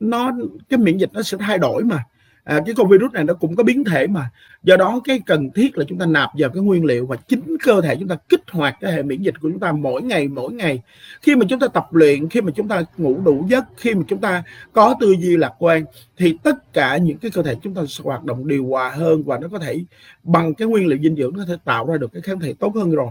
nó 0.00 0.32
cái 0.68 0.78
miễn 0.78 0.98
dịch 0.98 1.10
nó 1.12 1.22
sẽ 1.22 1.38
thay 1.40 1.58
đổi 1.58 1.84
mà. 1.84 2.04
À, 2.44 2.60
cái 2.66 2.74
con 2.74 2.88
virus 2.88 3.12
này 3.12 3.24
nó 3.24 3.34
cũng 3.34 3.56
có 3.56 3.62
biến 3.62 3.84
thể 3.84 4.06
mà. 4.06 4.30
Do 4.62 4.76
đó 4.76 5.00
cái 5.04 5.20
cần 5.26 5.50
thiết 5.50 5.78
là 5.78 5.84
chúng 5.88 5.98
ta 5.98 6.06
nạp 6.06 6.30
vào 6.38 6.50
cái 6.50 6.62
nguyên 6.62 6.84
liệu 6.84 7.06
và 7.06 7.16
chính 7.16 7.56
cơ 7.64 7.80
thể 7.80 7.96
chúng 7.96 8.08
ta 8.08 8.16
kích 8.28 8.42
hoạt 8.50 8.76
cái 8.80 8.92
hệ 8.92 9.02
miễn 9.02 9.22
dịch 9.22 9.34
của 9.40 9.50
chúng 9.50 9.60
ta 9.60 9.72
mỗi 9.72 10.02
ngày 10.02 10.28
mỗi 10.28 10.52
ngày. 10.52 10.82
Khi 11.22 11.36
mà 11.36 11.46
chúng 11.48 11.58
ta 11.58 11.68
tập 11.68 11.94
luyện 11.94 12.28
khi 12.28 12.40
mà 12.40 12.52
chúng 12.56 12.68
ta 12.68 12.82
ngủ 12.96 13.20
đủ 13.24 13.46
giấc 13.48 13.64
khi 13.76 13.94
mà 13.94 14.02
chúng 14.08 14.20
ta 14.20 14.42
có 14.72 14.94
tư 15.00 15.14
duy 15.18 15.36
lạc 15.36 15.52
quan 15.58 15.84
thì 16.16 16.38
tất 16.42 16.72
cả 16.72 16.96
những 16.96 17.18
cái 17.18 17.30
cơ 17.30 17.42
thể 17.42 17.54
chúng 17.62 17.74
ta 17.74 17.82
sẽ 17.88 18.04
hoạt 18.04 18.24
động 18.24 18.48
điều 18.48 18.66
hòa 18.66 18.90
hơn 18.90 19.22
và 19.22 19.38
nó 19.38 19.48
có 19.48 19.58
thể 19.58 19.84
bằng 20.22 20.54
cái 20.54 20.68
nguyên 20.68 20.86
liệu 20.86 20.98
dinh 21.02 21.16
dưỡng 21.16 21.32
nó 21.32 21.38
có 21.38 21.44
thể 21.48 21.56
tạo 21.64 21.86
ra 21.86 21.96
được 21.96 22.12
cái 22.12 22.22
kháng 22.22 22.40
thể 22.40 22.54
tốt 22.58 22.72
hơn 22.74 22.90
rồi 22.90 23.10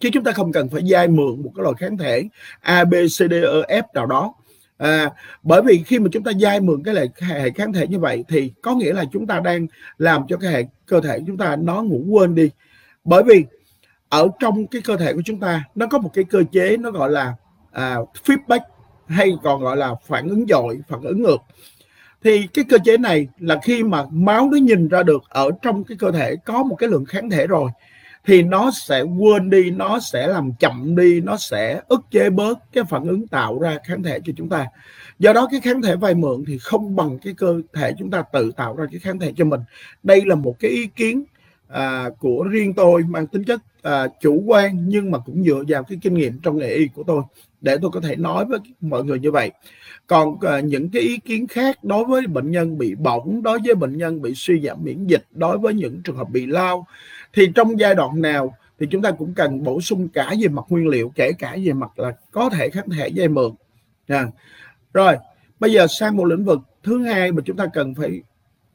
chứ 0.00 0.10
chúng 0.12 0.24
ta 0.24 0.32
không 0.32 0.52
cần 0.52 0.68
phải 0.68 0.82
dai 0.90 1.08
mượn 1.08 1.42
một 1.42 1.52
cái 1.56 1.62
loại 1.62 1.74
kháng 1.78 1.96
thể 1.96 2.28
A 2.60 2.84
B 2.84 2.94
C 2.94 3.18
D 3.30 3.32
E 3.32 3.80
F 3.80 3.82
nào 3.94 4.06
đó. 4.06 4.34
À, 4.78 5.10
bởi 5.42 5.62
vì 5.62 5.82
khi 5.86 5.98
mà 5.98 6.08
chúng 6.12 6.22
ta 6.22 6.32
dai 6.40 6.60
mượn 6.60 6.82
cái 6.82 6.94
loại 6.94 7.08
hệ 7.20 7.50
kháng 7.50 7.72
thể 7.72 7.86
như 7.86 7.98
vậy 7.98 8.24
thì 8.28 8.52
có 8.62 8.74
nghĩa 8.74 8.92
là 8.92 9.04
chúng 9.12 9.26
ta 9.26 9.40
đang 9.40 9.66
làm 9.98 10.22
cho 10.28 10.36
cái 10.36 10.52
hệ 10.52 10.64
cơ 10.86 11.00
thể 11.00 11.18
chúng 11.26 11.36
ta 11.36 11.56
nó 11.56 11.82
ngủ 11.82 12.04
quên 12.10 12.34
đi. 12.34 12.50
Bởi 13.04 13.22
vì 13.22 13.44
ở 14.08 14.28
trong 14.40 14.66
cái 14.66 14.82
cơ 14.82 14.96
thể 14.96 15.12
của 15.12 15.22
chúng 15.24 15.40
ta 15.40 15.64
nó 15.74 15.86
có 15.86 15.98
một 15.98 16.10
cái 16.14 16.24
cơ 16.24 16.42
chế 16.52 16.76
nó 16.76 16.90
gọi 16.90 17.10
là 17.10 17.34
à, 17.72 17.96
feedback 18.24 18.60
hay 19.06 19.32
còn 19.42 19.60
gọi 19.60 19.76
là 19.76 19.94
phản 20.06 20.28
ứng 20.28 20.46
dội 20.48 20.78
phản 20.88 21.00
ứng 21.00 21.22
ngược. 21.22 21.38
Thì 22.24 22.46
cái 22.54 22.64
cơ 22.68 22.78
chế 22.84 22.96
này 22.96 23.28
là 23.38 23.58
khi 23.62 23.82
mà 23.82 24.04
máu 24.10 24.48
nó 24.52 24.56
nhìn 24.56 24.88
ra 24.88 25.02
được 25.02 25.22
ở 25.28 25.50
trong 25.62 25.84
cái 25.84 25.96
cơ 26.00 26.10
thể 26.10 26.36
có 26.44 26.62
một 26.62 26.76
cái 26.76 26.88
lượng 26.88 27.04
kháng 27.04 27.30
thể 27.30 27.46
rồi 27.46 27.70
thì 28.26 28.42
nó 28.42 28.70
sẽ 28.70 29.02
quên 29.02 29.50
đi 29.50 29.70
nó 29.70 29.98
sẽ 30.00 30.26
làm 30.26 30.52
chậm 30.58 30.96
đi 30.96 31.20
nó 31.20 31.36
sẽ 31.36 31.80
ức 31.88 32.00
chế 32.10 32.30
bớt 32.30 32.58
cái 32.72 32.84
phản 32.84 33.04
ứng 33.04 33.26
tạo 33.26 33.58
ra 33.58 33.78
kháng 33.84 34.02
thể 34.02 34.20
cho 34.24 34.32
chúng 34.36 34.48
ta. 34.48 34.66
Do 35.18 35.32
đó 35.32 35.48
cái 35.50 35.60
kháng 35.60 35.82
thể 35.82 35.96
vay 35.96 36.14
mượn 36.14 36.44
thì 36.46 36.58
không 36.58 36.96
bằng 36.96 37.18
cái 37.18 37.34
cơ 37.36 37.60
thể 37.72 37.92
chúng 37.98 38.10
ta 38.10 38.22
tự 38.32 38.52
tạo 38.56 38.76
ra 38.76 38.86
cái 38.90 39.00
kháng 39.00 39.18
thể 39.18 39.32
cho 39.36 39.44
mình. 39.44 39.60
Đây 40.02 40.22
là 40.26 40.34
một 40.34 40.56
cái 40.58 40.70
ý 40.70 40.86
kiến 40.86 41.24
à, 41.68 42.10
của 42.18 42.44
riêng 42.50 42.74
tôi 42.74 43.02
mang 43.08 43.26
tính 43.26 43.44
chất 43.44 43.60
à, 43.82 44.08
chủ 44.20 44.42
quan 44.46 44.88
nhưng 44.88 45.10
mà 45.10 45.18
cũng 45.18 45.44
dựa 45.44 45.62
vào 45.68 45.82
cái 45.82 45.98
kinh 46.02 46.14
nghiệm 46.14 46.38
trong 46.38 46.58
nghề 46.58 46.68
y 46.68 46.88
của 46.94 47.02
tôi 47.06 47.22
để 47.60 47.76
tôi 47.82 47.90
có 47.90 48.00
thể 48.00 48.16
nói 48.16 48.44
với 48.44 48.58
mọi 48.80 49.04
người 49.04 49.18
như 49.18 49.30
vậy. 49.30 49.50
Còn 50.06 50.38
à, 50.40 50.60
những 50.60 50.88
cái 50.90 51.02
ý 51.02 51.18
kiến 51.18 51.46
khác 51.46 51.84
đối 51.84 52.04
với 52.04 52.26
bệnh 52.26 52.50
nhân 52.50 52.78
bị 52.78 52.94
bỏng 52.94 53.42
đối 53.42 53.58
với 53.64 53.74
bệnh 53.74 53.96
nhân 53.96 54.22
bị 54.22 54.32
suy 54.34 54.60
giảm 54.60 54.84
miễn 54.84 55.06
dịch 55.06 55.24
đối 55.30 55.58
với 55.58 55.74
những 55.74 56.02
trường 56.02 56.16
hợp 56.16 56.30
bị 56.30 56.46
lao 56.46 56.86
thì 57.36 57.48
trong 57.54 57.80
giai 57.80 57.94
đoạn 57.94 58.22
nào 58.22 58.56
thì 58.78 58.86
chúng 58.90 59.02
ta 59.02 59.10
cũng 59.10 59.34
cần 59.34 59.64
bổ 59.64 59.80
sung 59.80 60.08
cả 60.08 60.34
về 60.40 60.48
mặt 60.48 60.64
nguyên 60.68 60.88
liệu 60.88 61.12
kể 61.14 61.32
cả 61.38 61.56
về 61.64 61.72
mặt 61.72 61.98
là 61.98 62.12
có 62.30 62.50
thể 62.50 62.68
kháng 62.70 62.90
thể 62.90 63.08
dây 63.08 63.28
mượn 63.28 63.54
à. 64.06 64.26
rồi 64.94 65.16
bây 65.60 65.72
giờ 65.72 65.86
sang 65.86 66.16
một 66.16 66.24
lĩnh 66.24 66.44
vực 66.44 66.60
thứ 66.82 67.04
hai 67.04 67.32
mà 67.32 67.42
chúng 67.44 67.56
ta 67.56 67.66
cần 67.74 67.94
phải 67.94 68.22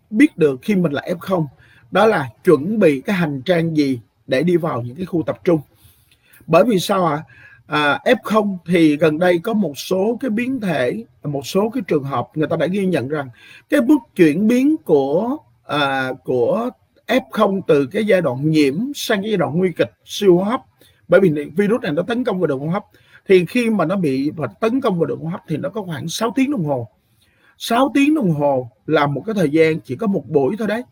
biết 0.09 0.37
được 0.37 0.59
khi 0.61 0.75
mình 0.75 0.91
là 0.91 1.01
f0 1.19 1.45
đó 1.91 2.05
là 2.05 2.29
chuẩn 2.43 2.79
bị 2.79 3.01
cái 3.01 3.15
hành 3.15 3.41
trang 3.45 3.77
gì 3.77 3.99
để 4.27 4.43
đi 4.43 4.57
vào 4.57 4.81
những 4.81 4.95
cái 4.95 5.05
khu 5.05 5.23
tập 5.23 5.39
trung 5.43 5.59
bởi 6.47 6.63
vì 6.63 6.79
sao 6.79 7.05
ạ 7.05 7.15
à? 7.15 7.23
à, 7.71 7.99
F0 8.05 8.57
thì 8.65 8.97
gần 8.97 9.19
đây 9.19 9.39
có 9.39 9.53
một 9.53 9.77
số 9.77 10.17
cái 10.21 10.29
biến 10.29 10.59
thể 10.59 11.03
một 11.23 11.47
số 11.47 11.69
cái 11.69 11.83
trường 11.87 12.03
hợp 12.03 12.27
người 12.35 12.47
ta 12.47 12.55
đã 12.55 12.67
ghi 12.67 12.85
nhận 12.85 13.07
rằng 13.07 13.29
cái 13.69 13.81
bước 13.81 14.01
chuyển 14.15 14.47
biến 14.47 14.77
của 14.77 15.37
à, 15.63 16.13
của 16.23 16.69
F0 17.19 17.61
từ 17.67 17.85
cái 17.85 18.05
giai 18.05 18.21
đoạn 18.21 18.49
nhiễm 18.49 18.75
sang 18.95 19.21
cái 19.21 19.31
giai 19.31 19.37
đoạn 19.37 19.57
nguy 19.57 19.71
kịch, 19.77 19.91
siêu 20.05 20.37
hô 20.37 20.43
hấp. 20.43 20.61
Bởi 21.07 21.21
vì 21.21 21.29
virus 21.55 21.81
này 21.81 21.91
nó 21.91 22.01
tấn 22.01 22.23
công 22.23 22.39
vào 22.39 22.47
đường 22.47 22.59
hô 22.59 22.67
hấp. 22.67 22.85
Thì 23.27 23.45
khi 23.45 23.69
mà 23.69 23.85
nó 23.85 23.95
bị 23.95 24.31
và 24.35 24.47
tấn 24.47 24.81
công 24.81 24.99
vào 24.99 25.05
đường 25.05 25.19
hô 25.19 25.29
hấp 25.29 25.41
thì 25.47 25.57
nó 25.57 25.69
có 25.69 25.81
khoảng 25.83 26.07
6 26.07 26.33
tiếng 26.35 26.51
đồng 26.51 26.65
hồ. 26.65 26.87
6 27.57 27.91
tiếng 27.93 28.15
đồng 28.15 28.31
hồ 28.31 28.69
là 28.85 29.07
một 29.07 29.23
cái 29.25 29.35
thời 29.35 29.49
gian 29.49 29.79
chỉ 29.79 29.95
có 29.95 30.07
một 30.07 30.29
buổi 30.29 30.55
thôi 30.59 30.67
đấy. 30.67 30.83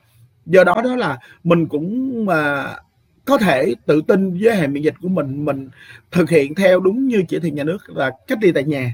Do 0.46 0.64
đó 0.64 0.82
đó 0.84 0.96
là 0.96 1.20
mình 1.44 1.68
cũng 1.68 2.26
mà 2.26 2.76
có 3.26 3.38
thể 3.38 3.76
tự 3.86 4.02
tin 4.08 4.40
với 4.40 4.56
hệ 4.56 4.68
miễn 4.68 4.84
dịch 4.84 4.96
của 5.02 5.08
mình 5.08 5.46
mình 5.46 5.70
thực 6.12 6.30
hiện 6.30 6.56
theo 6.56 6.80
đúng 6.80 7.08
như 7.08 7.24
chỉ 7.28 7.40
thị 7.40 7.52
nhà 7.52 7.64
nước 7.64 7.78
là 7.90 8.12
cách 8.28 8.38
ly 8.42 8.52
tại 8.52 8.64
nhà. 8.64 8.94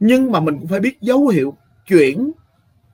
Nhưng 0.00 0.32
mà 0.32 0.40
mình 0.40 0.58
cũng 0.58 0.68
phải 0.68 0.80
biết 0.80 1.00
dấu 1.00 1.28
hiệu 1.28 1.56
chuyển 1.86 2.32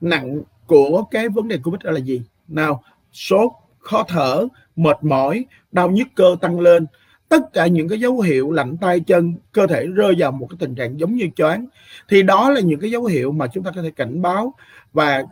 nặng 0.01 0.41
của 0.67 1.03
cái 1.11 1.29
vấn 1.29 1.47
đề 1.47 1.57
covid 1.63 1.81
đó 1.83 1.91
là 1.91 1.99
gì. 1.99 2.21
Nào, 2.47 2.83
sốt 3.13 3.51
khó 3.85 4.03
thở 4.07 4.47
mệt 4.75 5.03
mỏi 5.03 5.45
đau 5.71 5.89
nhức 5.89 6.07
cơ 6.15 6.35
tăng 6.41 6.59
lên. 6.59 6.85
Tất 7.29 7.53
cả 7.53 7.67
những 7.67 7.89
cái 7.89 7.99
dấu 7.99 8.21
hiệu 8.21 8.51
lạnh 8.51 8.77
tay 8.77 8.99
chân 8.99 9.33
cơ 9.51 9.67
thể 9.67 9.85
rơi 9.87 10.15
vào 10.17 10.31
một 10.31 10.47
cái 10.49 10.57
tình 10.59 10.75
trạng 10.75 10.99
giống 10.99 11.15
như 11.15 11.29
choáng. 11.35 11.65
Thì 12.09 12.23
đó 12.23 12.49
là 12.49 12.59
những 12.59 12.79
cái 12.79 12.91
dấu 12.91 13.05
hiệu 13.05 13.31
mà 13.31 13.47
chúng 13.47 13.63
ta 13.63 13.71
có 13.75 13.81
thể 13.81 13.91
cảnh 13.91 14.21
báo. 14.21 14.53
Và 14.93 15.23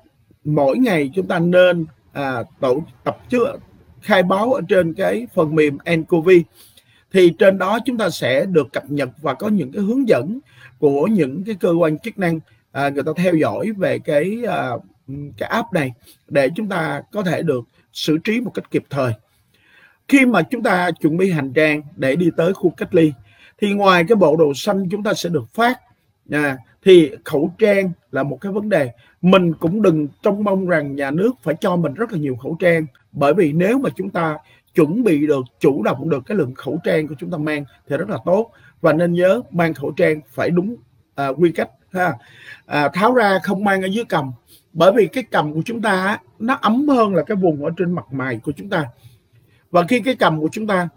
mỗi 0.44 0.78
ngày 0.78 1.12
chúng 1.16 1.28
ta 1.28 1.40
nên 1.40 1.86
à, 2.14 2.44
tổ 2.60 2.84
tập 3.04 3.18
chữa 3.30 3.58
khai 4.02 4.24
báo 4.24 4.54
ở 4.54 4.62
trên 4.70 4.94
cái 4.94 5.28
phần 5.34 5.56
mềm 5.56 5.78
nCoV 5.96 6.30
thì 7.14 7.34
trên 7.40 7.58
đó 7.58 7.80
chúng 7.86 7.98
ta 7.98 8.10
sẽ 8.10 8.46
được 8.46 8.74
cập 8.74 8.92
nhật 8.92 9.10
và 9.22 9.34
có 9.34 9.48
những 9.48 9.72
cái 9.72 9.84
hướng 9.84 10.08
dẫn 10.08 10.40
của 10.80 11.08
những 11.08 11.44
cái 11.44 11.56
cơ 11.56 11.72
quan 11.72 12.00
chức 12.00 12.18
năng 12.20 12.40
à, 12.72 12.90
người 12.90 13.04
ta 13.04 13.12
theo 13.16 13.36
dõi 13.36 13.72
về 13.78 14.00
cái 14.00 14.44
à, 14.48 14.70
cái 15.38 15.50
app 15.50 15.74
này 15.74 15.92
để 16.28 16.50
chúng 16.56 16.68
ta 16.68 17.02
có 17.12 17.24
thể 17.24 17.42
được 17.42 17.64
xử 17.94 18.18
trí 18.18 18.42
một 18.42 18.52
cách 18.54 18.72
kịp 18.72 18.84
thời. 18.90 19.14
Khi 20.08 20.26
mà 20.26 20.42
chúng 20.42 20.64
ta 20.64 20.92
chuẩn 20.92 21.18
bị 21.18 21.32
hành 21.32 21.54
trang 21.54 21.82
để 21.96 22.16
đi 22.16 22.30
tới 22.38 22.54
khu 22.54 22.70
cách 22.70 22.96
ly 22.96 23.14
thì 23.62 23.74
ngoài 23.74 24.06
cái 24.08 24.16
bộ 24.16 24.36
đồ 24.36 24.54
xanh 24.54 24.90
chúng 24.90 25.04
ta 25.04 25.14
sẽ 25.14 25.30
được 25.30 25.54
phát 25.54 25.82
à, 26.32 26.58
thì 26.84 27.12
khẩu 27.26 27.54
trang 27.60 27.92
là 28.12 28.24
một 28.24 28.38
cái 28.42 28.52
vấn 28.52 28.70
đề. 28.70 28.92
Mình 29.22 29.54
cũng 29.54 29.82
đừng 29.82 30.08
trông 30.24 30.44
mong 30.44 30.68
rằng 30.68 30.96
nhà 30.96 31.12
nước 31.12 31.32
phải 31.44 31.56
cho 31.60 31.76
mình 31.76 31.94
rất 31.94 32.12
là 32.12 32.18
nhiều 32.18 32.36
khẩu 32.36 32.58
trang 32.60 32.86
bởi 33.12 33.34
vì 33.34 33.52
nếu 33.52 33.80
mà 33.80 33.90
chúng 33.96 34.10
ta 34.10 34.38
chuẩn 34.76 35.04
bị 35.04 35.28
được 35.28 35.46
chủ 35.60 35.84
động 35.84 36.10
được 36.10 36.24
cái 36.26 36.38
lượng 36.38 36.54
khẩu 36.56 36.80
trang 36.84 37.08
của 37.08 37.16
chúng 37.20 37.32
ta 37.32 37.38
mang 37.38 37.66
thì 37.90 37.98
rất 37.98 38.10
là 38.10 38.18
tốt. 38.26 38.52
Và 38.82 38.94
nên 38.94 39.14
nhớ 39.14 39.42
mang 39.52 39.74
khẩu 39.74 39.92
trang 39.92 40.22
phải 40.28 40.50
đúng 40.50 40.76
à, 41.16 41.28
quy 41.28 41.52
cách 41.52 41.70
ha. 41.92 42.14
À, 42.66 42.90
tháo 42.94 43.14
ra 43.14 43.40
không 43.44 43.64
mang 43.64 43.82
ở 43.82 43.88
dưới 43.88 44.06
cầm 44.10 44.32
bởi 44.74 44.92
vì 44.96 45.08
cái 45.08 45.24
cầm 45.24 45.54
của 45.54 45.62
chúng 45.66 45.82
ta 45.82 46.18
nó 46.40 46.58
ấm 46.62 46.88
hơn 46.88 47.16
là 47.16 47.24
cái 47.24 47.36
vùng 47.36 47.66
ở 47.66 47.72
trên 47.78 47.92
mặt 47.92 48.06
mày 48.12 48.38
của 48.38 48.52
chúng 48.52 48.70
ta. 48.70 48.86
Và 49.72 49.84
khi 49.88 50.00
cái 50.00 50.16
cầm 50.16 50.40
của 50.40 50.50
chúng 50.52 50.68
ta 50.68 50.90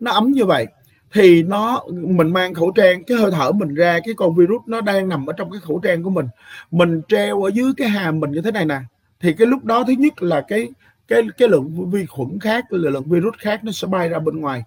nó 0.00 0.10
ấm 0.10 0.32
như 0.32 0.44
vậy, 0.44 0.66
thì 1.12 1.42
nó, 1.42 1.84
mình 1.92 2.32
mang 2.32 2.54
khẩu 2.54 2.70
trang, 2.70 3.04
cái 3.04 3.18
hơi 3.18 3.30
thở 3.30 3.52
mình 3.52 3.74
ra, 3.74 4.00
cái 4.04 4.14
con 4.14 4.34
virus 4.34 4.62
nó 4.66 4.80
đang 4.80 5.08
nằm 5.08 5.26
ở 5.26 5.32
trong 5.32 5.50
cái 5.50 5.60
khẩu 5.60 5.78
trang 5.78 6.02
của 6.02 6.10
mình. 6.10 6.26
Mình 6.70 7.00
treo 7.08 7.42
ở 7.42 7.50
dưới 7.54 7.72
cái 7.76 7.88
hàm 7.88 8.20
mình 8.20 8.30
như 8.30 8.40
thế 8.40 8.50
này 8.50 8.64
nè, 8.64 8.78
thì 9.20 9.32
cái 9.32 9.46
lúc 9.46 9.64
đó 9.64 9.84
thứ 9.86 9.92
nhất 9.92 10.22
là 10.22 10.40
cái 10.40 10.68
cái 11.08 11.22
cái 11.38 11.48
lượng 11.48 11.90
vi 11.90 12.06
khuẩn 12.06 12.38
khác 12.40 12.72
lượng 12.72 13.04
virus 13.06 13.34
khác 13.38 13.64
nó 13.64 13.72
sẽ 13.72 13.86
bay 13.86 14.08
ra 14.08 14.18
bên 14.18 14.40
ngoài. 14.40 14.64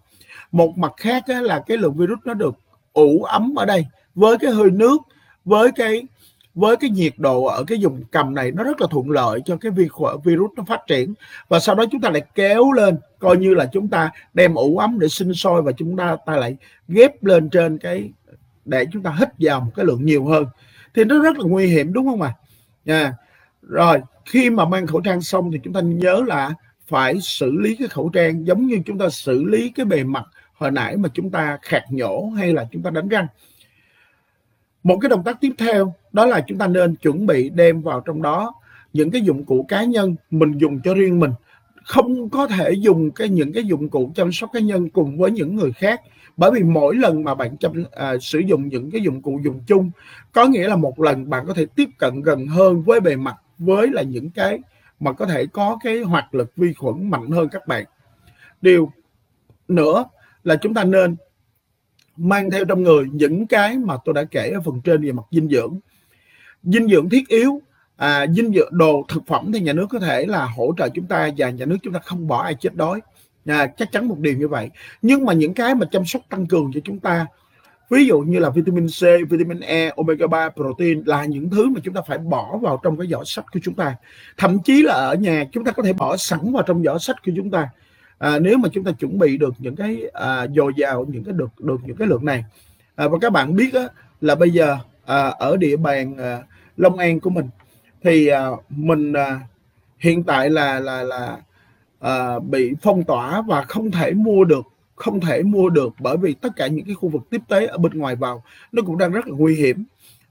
Một 0.52 0.78
mặt 0.78 0.94
khác 0.98 1.24
là 1.30 1.64
cái 1.68 1.78
lượng 1.78 1.94
virus 1.94 2.20
nó 2.26 2.34
được 2.34 2.56
ủ 2.94 3.24
ấm 3.24 3.56
ở 3.56 3.66
đây 3.66 3.86
với 4.16 4.38
cái 4.38 4.52
hơi 4.52 4.72
nước, 4.72 4.98
với 5.46 5.72
cái 5.72 6.04
với 6.58 6.78
cái 6.78 6.90
nhiệt 6.90 7.14
độ 7.18 7.44
ở 7.44 7.64
cái 7.68 7.78
vùng 7.82 8.04
cầm 8.12 8.36
này 8.36 8.52
nó 8.52 8.64
rất 8.64 8.82
là 8.82 8.88
thuận 8.92 9.10
lợi 9.10 9.42
cho 9.46 9.58
cái 9.58 9.72
vi 9.72 9.88
khuẩn, 9.88 10.16
virus 10.24 10.52
nó 10.58 10.64
phát 10.68 10.82
triển 10.88 11.14
và 11.50 11.60
sau 11.60 11.76
đó 11.76 11.84
chúng 11.92 12.02
ta 12.02 12.10
lại 12.10 12.22
kéo 12.36 12.72
lên, 12.72 12.98
coi 13.20 13.38
như 13.38 13.54
là 13.54 13.70
chúng 13.74 13.88
ta 13.88 14.12
đem 14.34 14.56
ủ 14.56 14.78
ấm 14.78 15.00
để 15.00 15.08
sinh 15.08 15.34
sôi 15.34 15.62
và 15.62 15.72
chúng 15.72 15.98
ta 15.98 16.18
ta 16.26 16.36
lại 16.36 16.58
ghép 16.88 17.24
lên 17.24 17.50
trên 17.50 17.78
cái, 17.78 18.12
để 18.66 18.86
chúng 18.92 19.04
ta 19.04 19.16
hít 19.20 19.30
vào 19.40 19.62
một 19.62 19.72
cái 19.76 19.86
lượng 19.86 20.06
nhiều 20.06 20.26
hơn 20.26 20.46
thì 20.96 21.04
nó 21.04 21.20
rất 21.22 21.38
là 21.38 21.44
nguy 21.48 21.68
hiểm, 21.68 21.94
đúng 21.94 22.06
không 22.06 22.22
ạ 22.22 22.34
à? 22.86 22.94
yeah. 22.94 23.14
rồi, 23.62 24.02
khi 24.26 24.50
mà 24.50 24.66
mang 24.66 24.88
khẩu 24.88 25.02
trang 25.02 25.22
xong 25.22 25.52
thì 25.52 25.60
chúng 25.64 25.74
ta 25.74 25.82
nhớ 25.82 26.24
là 26.28 26.54
phải 26.88 27.22
xử 27.22 27.52
lý 27.52 27.76
cái 27.76 27.88
khẩu 27.88 28.10
trang 28.10 28.48
giống 28.48 28.68
như 28.68 28.80
chúng 28.86 28.98
ta 28.98 29.10
xử 29.10 29.44
lý 29.44 29.70
cái 29.70 29.86
bề 29.86 30.04
mặt 30.04 30.24
hồi 30.54 30.72
nãy 30.72 30.98
mà 30.98 31.10
chúng 31.14 31.30
ta 31.30 31.58
khạc 31.62 31.84
nhổ 31.90 32.30
hay 32.38 32.54
là 32.54 32.66
chúng 32.72 32.84
ta 32.84 32.90
đánh 32.90 33.08
răng 33.08 33.28
một 34.88 34.98
cái 35.02 35.10
động 35.10 35.24
tác 35.24 35.42
tiếp 35.42 35.52
theo 35.58 35.94
đó 36.12 36.26
là 36.26 36.42
chúng 36.48 36.58
ta 36.58 36.68
nên 36.68 36.96
chuẩn 36.96 37.26
bị 37.26 37.50
đem 37.50 37.82
vào 37.82 38.02
trong 38.02 38.22
đó 38.22 38.54
những 38.94 39.12
cái 39.12 39.22
dụng 39.22 39.46
cụ 39.46 39.66
cá 39.68 39.84
nhân 39.84 40.16
mình 40.32 40.58
dùng 40.58 40.80
cho 40.84 40.94
riêng 40.94 41.20
mình. 41.20 41.32
Không 41.84 42.30
có 42.30 42.48
thể 42.48 42.72
dùng 42.72 43.12
cái 43.12 43.30
những 43.30 43.54
cái 43.54 43.64
dụng 43.64 43.90
cụ 43.90 44.12
chăm 44.16 44.32
sóc 44.32 44.50
cá 44.54 44.60
nhân 44.60 44.90
cùng 44.90 45.18
với 45.18 45.32
những 45.32 45.56
người 45.56 45.72
khác 45.72 46.02
bởi 46.38 46.52
vì 46.52 46.64
mỗi 46.64 46.96
lần 46.96 47.24
mà 47.24 47.36
bạn 47.36 47.58
chăm 47.58 47.84
à, 47.92 48.14
sử 48.22 48.40
dụng 48.40 48.68
những 48.68 48.92
cái 48.92 49.02
dụng 49.02 49.22
cụ 49.22 49.40
dùng 49.44 49.60
chung 49.68 49.92
có 50.32 50.46
nghĩa 50.46 50.68
là 50.68 50.76
một 50.76 51.00
lần 51.00 51.30
bạn 51.30 51.46
có 51.48 51.54
thể 51.54 51.66
tiếp 51.76 51.90
cận 51.98 52.22
gần 52.22 52.48
hơn 52.48 52.84
với 52.84 53.00
bề 53.00 53.16
mặt 53.16 53.36
với 53.58 53.88
là 53.88 54.02
những 54.02 54.30
cái 54.30 54.60
mà 55.00 55.14
có 55.14 55.26
thể 55.26 55.46
có 55.46 55.78
cái 55.84 56.02
hoạt 56.02 56.36
lực 56.36 56.56
vi 56.56 56.74
khuẩn 56.74 57.10
mạnh 57.10 57.32
hơn 57.32 57.50
các 57.50 57.68
bạn. 57.68 57.86
Điều 58.62 58.92
nữa 59.68 60.06
là 60.44 60.56
chúng 60.56 60.74
ta 60.74 60.84
nên 60.84 61.16
mang 62.18 62.52
theo 62.52 62.66
trong 62.66 62.84
người 62.84 63.06
những 63.12 63.48
cái 63.48 63.78
mà 63.78 63.98
tôi 64.06 64.14
đã 64.14 64.24
kể 64.24 64.50
ở 64.50 64.62
phần 64.62 64.82
trên 64.84 65.06
về 65.06 65.12
mặt 65.12 65.24
dinh 65.32 65.50
dưỡng. 65.50 65.80
Dinh 66.64 66.88
dưỡng 66.88 67.10
thiết 67.10 67.28
yếu 67.28 67.62
à, 67.98 68.28
dinh 68.28 68.54
dưỡng 68.54 68.78
đồ 68.78 69.06
thực 69.10 69.28
phẩm 69.28 69.52
thì 69.54 69.60
nhà 69.60 69.74
nước 69.74 69.88
có 69.90 70.00
thể 70.00 70.26
là 70.26 70.46
hỗ 70.46 70.74
trợ 70.78 70.90
chúng 70.90 71.06
ta 71.06 71.30
và 71.38 71.50
nhà 71.50 71.66
nước 71.66 71.78
chúng 71.84 71.94
ta 71.94 72.00
không 72.00 72.28
bỏ 72.28 72.44
ai 72.44 72.56
chết 72.56 72.76
đói. 72.76 73.02
À, 73.46 73.68
chắc 73.68 73.92
chắn 73.92 74.08
một 74.08 74.20
điều 74.20 74.38
như 74.38 74.48
vậy. 74.48 74.70
Nhưng 75.02 75.26
mà 75.26 75.34
những 75.34 75.54
cái 75.54 75.76
mà 75.76 75.86
chăm 75.92 76.06
sóc 76.06 76.22
tăng 76.30 76.48
cường 76.48 76.72
cho 76.74 76.80
chúng 76.84 77.00
ta 77.00 77.26
ví 77.90 78.06
dụ 78.06 78.20
như 78.20 78.40
là 78.40 78.50
vitamin 78.50 78.88
C, 78.88 79.30
vitamin 79.30 79.60
E, 79.60 79.92
omega 79.98 80.28
3, 80.28 80.50
protein 80.50 81.04
là 81.06 81.26
những 81.26 81.50
thứ 81.50 81.70
mà 81.70 81.80
chúng 81.84 81.94
ta 81.94 82.02
phải 82.08 82.18
bỏ 82.18 82.58
vào 82.58 82.80
trong 82.84 82.98
cái 82.98 83.08
giỏ 83.08 83.24
sách 83.26 83.46
của 83.54 83.60
chúng 83.64 83.74
ta. 83.74 83.96
Thậm 84.38 84.60
chí 84.60 84.84
là 84.84 84.94
ở 84.94 85.16
nhà 85.16 85.46
chúng 85.52 85.64
ta 85.64 85.72
có 85.72 85.84
thể 85.84 85.94
bỏ 85.94 86.18
sẵn 86.18 86.54
vào 86.54 86.64
trong 86.64 86.84
giỏ 86.84 86.98
sách 86.98 87.16
của 87.26 87.32
chúng 87.36 87.52
ta 87.52 87.70
à, 88.18 88.40
nếu 88.40 88.58
mà 88.58 88.70
chúng 88.74 88.84
ta 88.84 88.92
chuẩn 88.92 89.20
bị 89.20 89.38
được 89.38 89.54
những 89.60 89.76
cái 89.76 90.02
à, 90.14 90.48
dồi 90.56 90.72
dào 90.78 91.06
những 91.10 91.24
cái 91.24 91.34
được 91.34 91.60
được 91.60 91.78
những 91.86 91.98
cái 91.98 92.08
lượng 92.08 92.26
này 92.26 92.46
à, 92.96 93.08
và 93.08 93.18
các 93.22 93.32
bạn 93.32 93.56
biết 93.56 93.74
á, 93.74 93.88
là 94.22 94.36
bây 94.36 94.50
giờ 94.50 94.78
à, 95.06 95.28
ở 95.28 95.58
địa 95.58 95.78
bàn 95.78 96.18
à, 96.18 96.44
Long 96.78 96.98
An 96.98 97.20
của 97.20 97.30
mình 97.30 97.50
thì 98.04 98.28
à, 98.28 98.48
mình 98.70 99.14
à, 99.14 99.40
hiện 99.98 100.24
tại 100.24 100.50
là 100.50 100.80
là 100.80 101.04
là 101.04 101.38
à, 102.00 102.40
bị 102.40 102.74
phong 102.82 103.04
tỏa 103.04 103.42
và 103.42 103.62
không 103.62 103.92
thể 103.92 104.12
mua 104.12 104.44
được 104.44 104.66
không 104.96 105.20
thể 105.20 105.44
mua 105.44 105.70
được 105.70 105.94
bởi 106.00 106.18
vì 106.18 106.34
tất 106.34 106.50
cả 106.56 106.68
những 106.68 106.86
cái 106.86 106.96
khu 106.96 107.10
vực 107.10 107.22
tiếp 107.30 107.42
tế 107.48 107.66
ở 107.66 107.78
bên 107.78 107.98
ngoài 107.98 108.16
vào 108.16 108.44
nó 108.72 108.82
cũng 108.86 108.98
đang 108.98 109.12
rất 109.12 109.28
là 109.28 109.36
nguy 109.38 109.56
hiểm. 109.56 109.84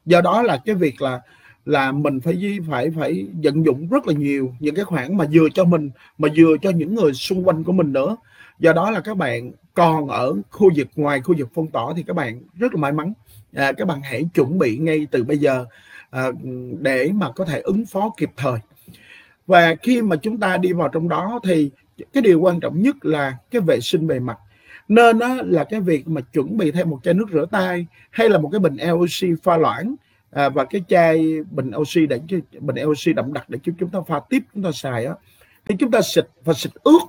Do 0.07 0.21
đó 0.21 0.43
là 0.43 0.63
cái 0.65 0.75
việc 0.75 1.03
là 1.03 1.21
là 1.67 1.93
mình 1.93 2.21
phải 2.21 2.59
phải 2.69 2.91
phải 2.91 3.27
vận 3.43 3.65
dụng 3.65 3.89
rất 3.89 4.07
là 4.07 4.15
nhiều 4.15 4.55
những 4.61 4.75
cái 4.75 4.85
khoản 4.85 5.17
mà 5.17 5.25
vừa 5.33 5.49
cho 5.55 5.65
mình 5.65 5.91
mà 6.19 6.29
vừa 6.37 6.57
cho 6.63 6.71
những 6.71 6.95
người 6.95 7.13
xung 7.13 7.49
quanh 7.49 7.65
của 7.65 7.73
mình 7.73 7.93
nữa. 7.93 8.17
Do 8.59 8.73
đó 8.73 8.91
là 8.91 9.01
các 9.01 9.17
bạn 9.17 9.53
còn 9.75 10.09
ở 10.09 10.35
khu 10.51 10.71
vực 10.77 10.89
ngoài 10.97 11.21
khu 11.21 11.35
vực 11.39 11.49
phong 11.55 11.67
tỏa 11.67 11.93
thì 11.97 12.03
các 12.07 12.17
bạn 12.17 12.41
rất 12.55 12.75
là 12.75 12.81
may 12.81 12.93
mắn. 12.93 13.13
À, 13.55 13.73
các 13.73 13.89
bạn 13.89 14.01
hãy 14.03 14.25
chuẩn 14.35 14.59
bị 14.59 14.79
ngay 14.79 15.07
từ 15.11 15.25
bây 15.25 15.39
giờ 15.39 15.65
à, 16.11 16.27
để 16.81 17.11
mà 17.15 17.33
có 17.33 17.45
thể 17.45 17.61
ứng 17.61 17.87
phó 17.87 18.11
kịp 18.17 18.31
thời. 18.37 18.59
Và 19.47 19.75
khi 19.83 20.03
mà 20.03 20.17
chúng 20.17 20.39
ta 20.39 20.57
đi 20.57 20.73
vào 20.73 20.89
trong 20.89 21.09
đó 21.09 21.41
thì 21.45 21.71
cái 22.13 22.23
điều 22.23 22.41
quan 22.41 22.61
trọng 22.61 22.83
nhất 22.83 22.97
là 23.03 23.37
cái 23.51 23.61
vệ 23.61 23.81
sinh 23.81 24.07
bề 24.07 24.21
mặt. 24.21 24.39
Nên 24.89 25.19
đó 25.19 25.37
là 25.45 25.65
cái 25.65 25.81
việc 25.81 26.09
mà 26.09 26.21
chuẩn 26.21 26.57
bị 26.57 26.71
thêm 26.71 26.91
một 26.91 27.01
chai 27.05 27.15
nước 27.15 27.27
rửa 27.33 27.47
tay 27.51 27.87
hay 28.11 28.29
là 28.29 28.39
một 28.39 28.49
cái 28.53 28.59
bình 28.59 28.77
LOC 28.77 29.39
pha 29.43 29.57
loãng 29.57 29.97
à, 30.37 30.49
và 30.49 30.65
cái 30.65 30.83
chai 30.89 31.43
bình 31.51 31.71
oxy 31.77 32.07
để 32.07 32.21
bình 32.61 32.87
oxy 32.87 33.13
đậm 33.13 33.33
đặc 33.33 33.45
để 33.49 33.59
chúng 33.79 33.89
ta 33.91 33.99
pha 34.07 34.21
tiếp 34.29 34.43
chúng 34.55 34.63
ta 34.63 34.73
xài 34.73 35.07
á. 35.07 35.15
Thì 35.69 35.77
chúng 35.79 35.91
ta 35.91 36.01
xịt 36.03 36.27
và 36.45 36.55
xịt 36.55 36.73
ướt 36.85 37.01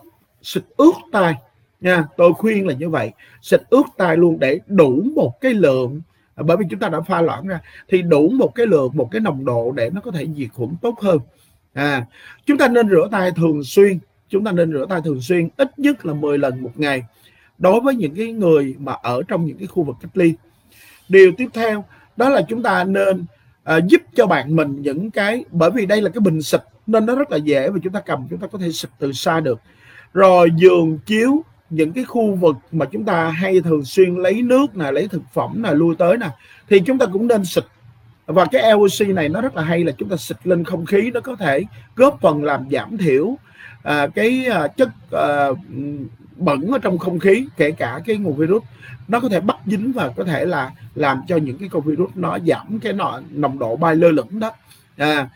xịt 0.42 0.64
ướt 0.78 0.92
tay 1.12 1.34
nha. 1.82 2.06
Tôi 2.18 2.34
khuyên 2.34 2.68
là 2.68 2.74
như 2.74 2.90
vậy. 2.90 3.12
Xịt 3.42 3.62
ướt 3.70 3.84
tay 3.98 4.18
luôn 4.18 4.40
để 4.40 4.60
đủ 4.68 5.04
một 5.16 5.42
cái 5.42 5.54
lượng 5.54 6.02
à, 6.36 6.44
bởi 6.48 6.58
vì 6.58 6.66
chúng 6.70 6.80
ta 6.80 6.90
đã 6.90 7.02
pha 7.02 7.22
loãng 7.22 7.48
ra 7.48 7.60
thì 7.90 8.02
đủ 8.02 8.30
một 8.30 8.56
cái 8.56 8.66
lượng 8.66 8.92
một 8.94 9.08
cái 9.12 9.22
nồng 9.22 9.46
độ 9.46 9.72
để 9.72 9.90
nó 9.90 10.02
có 10.02 10.12
thể 10.12 10.28
diệt 10.36 10.50
khuẩn 10.54 10.70
tốt 10.82 11.00
hơn. 11.02 11.20
À 11.74 12.06
chúng 12.46 12.58
ta 12.58 12.68
nên 12.68 12.90
rửa 12.90 13.08
tay 13.12 13.32
thường 13.32 13.64
xuyên 13.64 14.00
chúng 14.30 14.44
ta 14.44 14.52
nên 14.52 14.72
rửa 14.72 14.86
tay 14.90 15.02
thường 15.06 15.22
xuyên 15.22 15.50
ít 15.58 15.80
nhất 15.80 16.06
là 16.06 16.14
10 16.14 16.38
lần 16.38 16.62
một 16.62 16.72
ngày. 16.76 17.04
Đối 17.58 17.82
với 17.82 17.96
những 17.96 18.16
cái 18.16 18.32
người 18.32 18.76
mà 18.80 18.94
ở 18.94 19.24
trong 19.28 19.46
những 19.46 19.58
cái 19.58 19.68
khu 19.68 19.84
vực 19.84 19.96
cách 20.02 20.18
ly. 20.18 20.34
Điều 21.10 21.32
tiếp 21.38 21.48
theo 21.54 21.86
đó 22.18 22.30
là 22.30 22.42
chúng 22.42 22.64
ta 22.64 22.84
nên 22.84 23.26
uh, 23.78 23.84
giúp 23.88 24.02
cho 24.16 24.28
bạn 24.28 24.56
mình 24.56 24.82
những 24.82 25.12
cái 25.12 25.46
bởi 25.52 25.72
vì 25.72 25.86
đây 25.86 26.02
là 26.02 26.10
cái 26.10 26.20
bình 26.20 26.42
xịt 26.42 26.62
nên 26.88 27.06
nó 27.06 27.16
rất 27.16 27.32
là 27.32 27.38
dễ 27.38 27.70
và 27.70 27.80
chúng 27.84 27.94
ta 27.94 28.00
cầm 28.00 28.28
chúng 28.30 28.40
ta 28.40 28.48
có 28.48 28.60
thể 28.60 28.72
xịt 28.72 28.90
từ 29.00 29.12
xa 29.12 29.40
được. 29.40 29.60
Rồi 30.14 30.50
giường 30.56 31.00
chiếu 31.06 31.44
những 31.70 31.94
cái 31.94 32.04
khu 32.04 32.36
vực 32.36 32.56
mà 32.72 32.86
chúng 32.86 33.06
ta 33.06 33.30
hay 33.30 33.62
thường 33.62 33.86
xuyên 33.86 34.16
lấy 34.16 34.42
nước 34.42 34.78
nè 34.78 34.92
lấy 34.92 35.08
thực 35.08 35.22
phẩm 35.34 35.62
nè 35.62 35.72
lui 35.72 35.96
tới 35.96 36.18
nè 36.18 36.30
thì 36.70 36.80
chúng 36.80 36.98
ta 36.98 37.06
cũng 37.06 37.28
nên 37.28 37.46
xịt. 37.46 37.64
Và 38.26 38.46
cái 38.46 38.72
LOC 38.72 39.10
này 39.10 39.30
nó 39.30 39.42
rất 39.42 39.56
là 39.56 39.64
hay 39.64 39.84
là 39.84 39.92
chúng 39.98 40.10
ta 40.10 40.18
xịt 40.18 40.38
lên 40.44 40.64
không 40.64 40.86
khí 40.86 41.12
nó 41.14 41.20
có 41.20 41.36
thể 41.36 41.64
góp 41.96 42.22
phần 42.22 42.44
làm 42.44 42.68
giảm 42.72 42.98
thiểu 42.98 43.36
à, 43.84 44.08
cái 44.08 44.46
à, 44.46 44.68
chất 44.68 44.90
à, 45.12 45.48
bẩn 46.38 46.72
ở 46.72 46.80
trong 46.80 46.98
không 46.98 47.20
khí 47.20 47.46
kể 47.58 47.72
cả 47.72 48.00
cái 48.06 48.18
nguồn 48.18 48.36
virus 48.36 48.64
nó 49.08 49.20
có 49.20 49.30
thể 49.30 49.40
bắt 49.40 49.58
dính 49.66 49.92
và 49.92 50.10
có 50.10 50.24
thể 50.24 50.46
là 50.46 50.72
làm 50.96 51.22
cho 51.28 51.38
những 51.38 51.58
cái 51.58 51.70
con 51.70 51.82
virus 51.82 52.10
nó 52.16 52.38
giảm 52.48 52.80
cái 52.80 52.94
nọ, 52.94 53.22
nồng 53.32 53.60
độ 53.60 53.76
bay 53.76 53.96
lơ 53.96 54.12
lửng 54.12 54.40
đó. 54.40 54.52
À, 54.98 55.30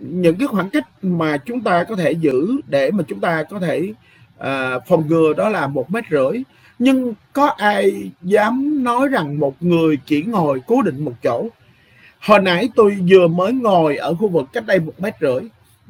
những 0.00 0.36
cái 0.38 0.48
khoảng 0.48 0.70
cách 0.70 0.88
mà 1.02 1.36
chúng 1.36 1.60
ta 1.60 1.84
có 1.84 1.96
thể 1.96 2.12
giữ 2.12 2.60
để 2.66 2.90
mà 2.90 3.04
chúng 3.08 3.20
ta 3.20 3.42
có 3.42 3.58
thể 3.58 3.92
à, 4.38 4.78
phòng 4.78 5.08
ngừa 5.08 5.32
đó 5.36 5.48
là 5.48 5.66
một 5.66 5.90
mét 5.90 6.04
rưỡi. 6.10 6.42
Nhưng 6.78 7.14
có 7.32 7.46
ai 7.46 8.10
dám 8.22 8.84
nói 8.84 9.08
rằng 9.08 9.38
một 9.38 9.62
người 9.62 9.98
chỉ 10.06 10.22
ngồi 10.22 10.60
cố 10.66 10.82
định 10.82 11.04
một 11.04 11.14
chỗ? 11.22 11.48
Hồi 12.20 12.40
nãy 12.40 12.68
tôi 12.74 12.96
vừa 13.08 13.28
mới 13.28 13.52
ngồi 13.52 13.96
ở 13.96 14.14
khu 14.14 14.28
vực 14.28 14.46
cách 14.52 14.66
đây 14.66 14.80
một 14.80 15.00
mét 15.00 15.14
rưỡi 15.20 15.40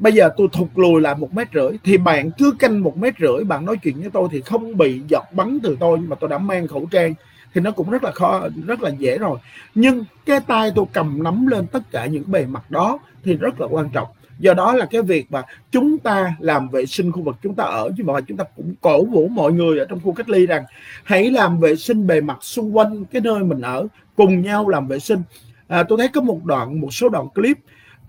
bây 0.01 0.13
giờ 0.13 0.31
tôi 0.37 0.49
thụt 0.53 0.69
lùi 0.75 1.01
lại 1.01 1.15
một 1.19 1.35
mét 1.35 1.49
rưỡi 1.55 1.71
thì 1.85 1.99
bạn 1.99 2.31
cứ 2.39 2.53
canh 2.59 2.83
một 2.83 2.97
mét 2.97 3.15
rưỡi 3.21 3.45
bạn 3.45 3.65
nói 3.65 3.77
chuyện 3.83 4.01
với 4.01 4.11
tôi 4.11 4.29
thì 4.33 4.41
không 4.41 4.77
bị 4.77 5.01
giọt 5.09 5.25
bắn 5.33 5.59
từ 5.63 5.77
tôi 5.81 5.99
mà 5.99 6.17
tôi 6.21 6.31
đã 6.31 6.39
mang 6.39 6.67
khẩu 6.67 6.89
trang 6.91 7.15
thì 7.55 7.61
nó 7.61 7.71
cũng 7.71 7.91
rất 7.91 8.05
là 8.05 8.11
khó 8.11 8.49
rất 8.67 8.83
là 8.83 8.91
dễ 8.91 9.19
rồi. 9.19 9.39
Nhưng 9.75 10.05
cái 10.27 10.41
tay 10.41 10.73
tôi 10.75 10.85
cầm 10.93 11.23
nắm 11.23 11.47
lên 11.47 11.67
tất 11.67 11.91
cả 11.91 12.07
những 12.07 12.23
bề 12.27 12.47
mặt 12.47 12.71
đó 12.71 12.99
thì 13.25 13.37
rất 13.37 13.61
là 13.61 13.67
quan 13.67 13.91
trọng. 13.91 14.09
Do 14.39 14.55
đó 14.55 14.73
là 14.73 14.87
cái 14.87 15.03
việc 15.03 15.33
mà 15.33 15.43
chúng 15.71 15.99
ta 15.99 16.35
làm 16.39 16.69
vệ 16.69 16.87
sinh 16.87 17.13
khu 17.13 17.23
vực 17.23 17.37
chúng 17.43 17.55
ta 17.55 17.65
ở 17.65 17.91
chứ 17.97 18.05
mà 18.05 18.21
chúng 18.21 18.37
ta 18.37 18.45
cũng 18.57 18.75
cổ 18.81 19.05
vũ 19.05 19.29
mọi 19.29 19.53
người 19.53 19.79
ở 19.79 19.85
trong 19.85 20.01
khu 20.05 20.13
cách 20.13 20.29
ly 20.29 20.47
rằng 20.47 20.65
hãy 21.05 21.31
làm 21.31 21.61
vệ 21.61 21.77
sinh 21.77 22.07
bề 22.07 22.21
mặt 22.21 22.39
xung 22.41 22.77
quanh 22.77 23.05
cái 23.05 23.23
nơi 23.23 23.45
mình 23.45 23.61
ở 23.61 23.87
cùng 24.17 24.43
nhau 24.43 24.69
làm 24.69 24.87
vệ 24.87 24.99
sinh. 24.99 25.23
À, 25.69 25.83
tôi 25.83 25.99
thấy 25.99 26.09
có 26.09 26.21
một 26.21 26.45
đoạn 26.45 26.81
một 26.81 26.95
số 26.95 27.09
đoạn 27.09 27.29
clip 27.29 27.59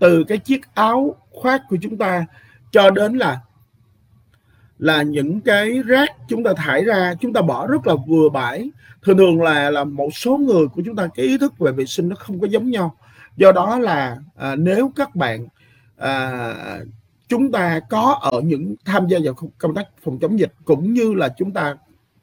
từ 0.02 0.24
cái 0.24 0.38
chiếc 0.38 0.60
áo 0.74 1.16
khoác 1.30 1.62
của 1.68 1.76
chúng 1.82 1.98
ta 1.98 2.26
cho 2.72 2.90
đến 2.90 3.18
là 3.18 3.40
là 4.78 5.02
những 5.02 5.40
cái 5.40 5.82
rác 5.86 6.10
chúng 6.28 6.44
ta 6.44 6.52
thải 6.56 6.84
ra 6.84 7.14
chúng 7.20 7.32
ta 7.32 7.42
bỏ 7.42 7.66
rất 7.66 7.86
là 7.86 7.94
vừa 8.06 8.28
bãi. 8.28 8.70
Thường 9.02 9.16
thường 9.16 9.42
là 9.42 9.70
là 9.70 9.84
một 9.84 10.14
số 10.14 10.36
người 10.36 10.66
của 10.66 10.82
chúng 10.84 10.96
ta 10.96 11.08
cái 11.14 11.26
ý 11.26 11.38
thức 11.38 11.58
về 11.58 11.72
vệ 11.72 11.86
sinh 11.86 12.08
nó 12.08 12.16
không 12.16 12.40
có 12.40 12.46
giống 12.46 12.70
nhau. 12.70 12.96
Do 13.36 13.52
đó 13.52 13.78
là 13.78 14.18
à, 14.36 14.56
nếu 14.56 14.92
các 14.96 15.14
bạn 15.16 15.46
à, 15.96 16.54
chúng 17.28 17.52
ta 17.52 17.80
có 17.90 18.18
ở 18.22 18.40
những 18.40 18.74
tham 18.84 19.06
gia 19.08 19.18
vào 19.24 19.34
công 19.58 19.74
tác 19.74 19.86
phòng 20.04 20.18
chống 20.18 20.38
dịch 20.38 20.52
cũng 20.64 20.92
như 20.92 21.14
là 21.14 21.34
chúng 21.38 21.50
ta 21.52 21.76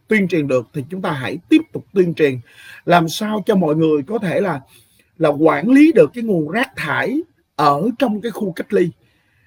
tuyên 0.08 0.28
truyền 0.28 0.48
được 0.48 0.68
thì 0.74 0.84
chúng 0.90 1.02
ta 1.02 1.12
hãy 1.12 1.38
tiếp 1.50 1.62
tục 1.74 1.86
tuyên 1.94 2.14
truyền. 2.14 2.40
Làm 2.86 3.10
sao 3.10 3.44
cho 3.46 3.56
mọi 3.56 3.76
người 3.76 4.04
có 4.08 4.18
thể 4.18 4.42
là 4.42 4.62
là 5.18 5.30
quản 5.30 5.70
lý 5.70 5.92
được 5.92 6.12
cái 6.14 6.24
nguồn 6.24 6.50
rác 6.50 6.76
thải 6.76 7.22
ở 7.60 7.90
trong 8.00 8.22
cái 8.22 8.32
khu 8.32 8.52
cách 8.52 8.74
ly. 8.74 8.90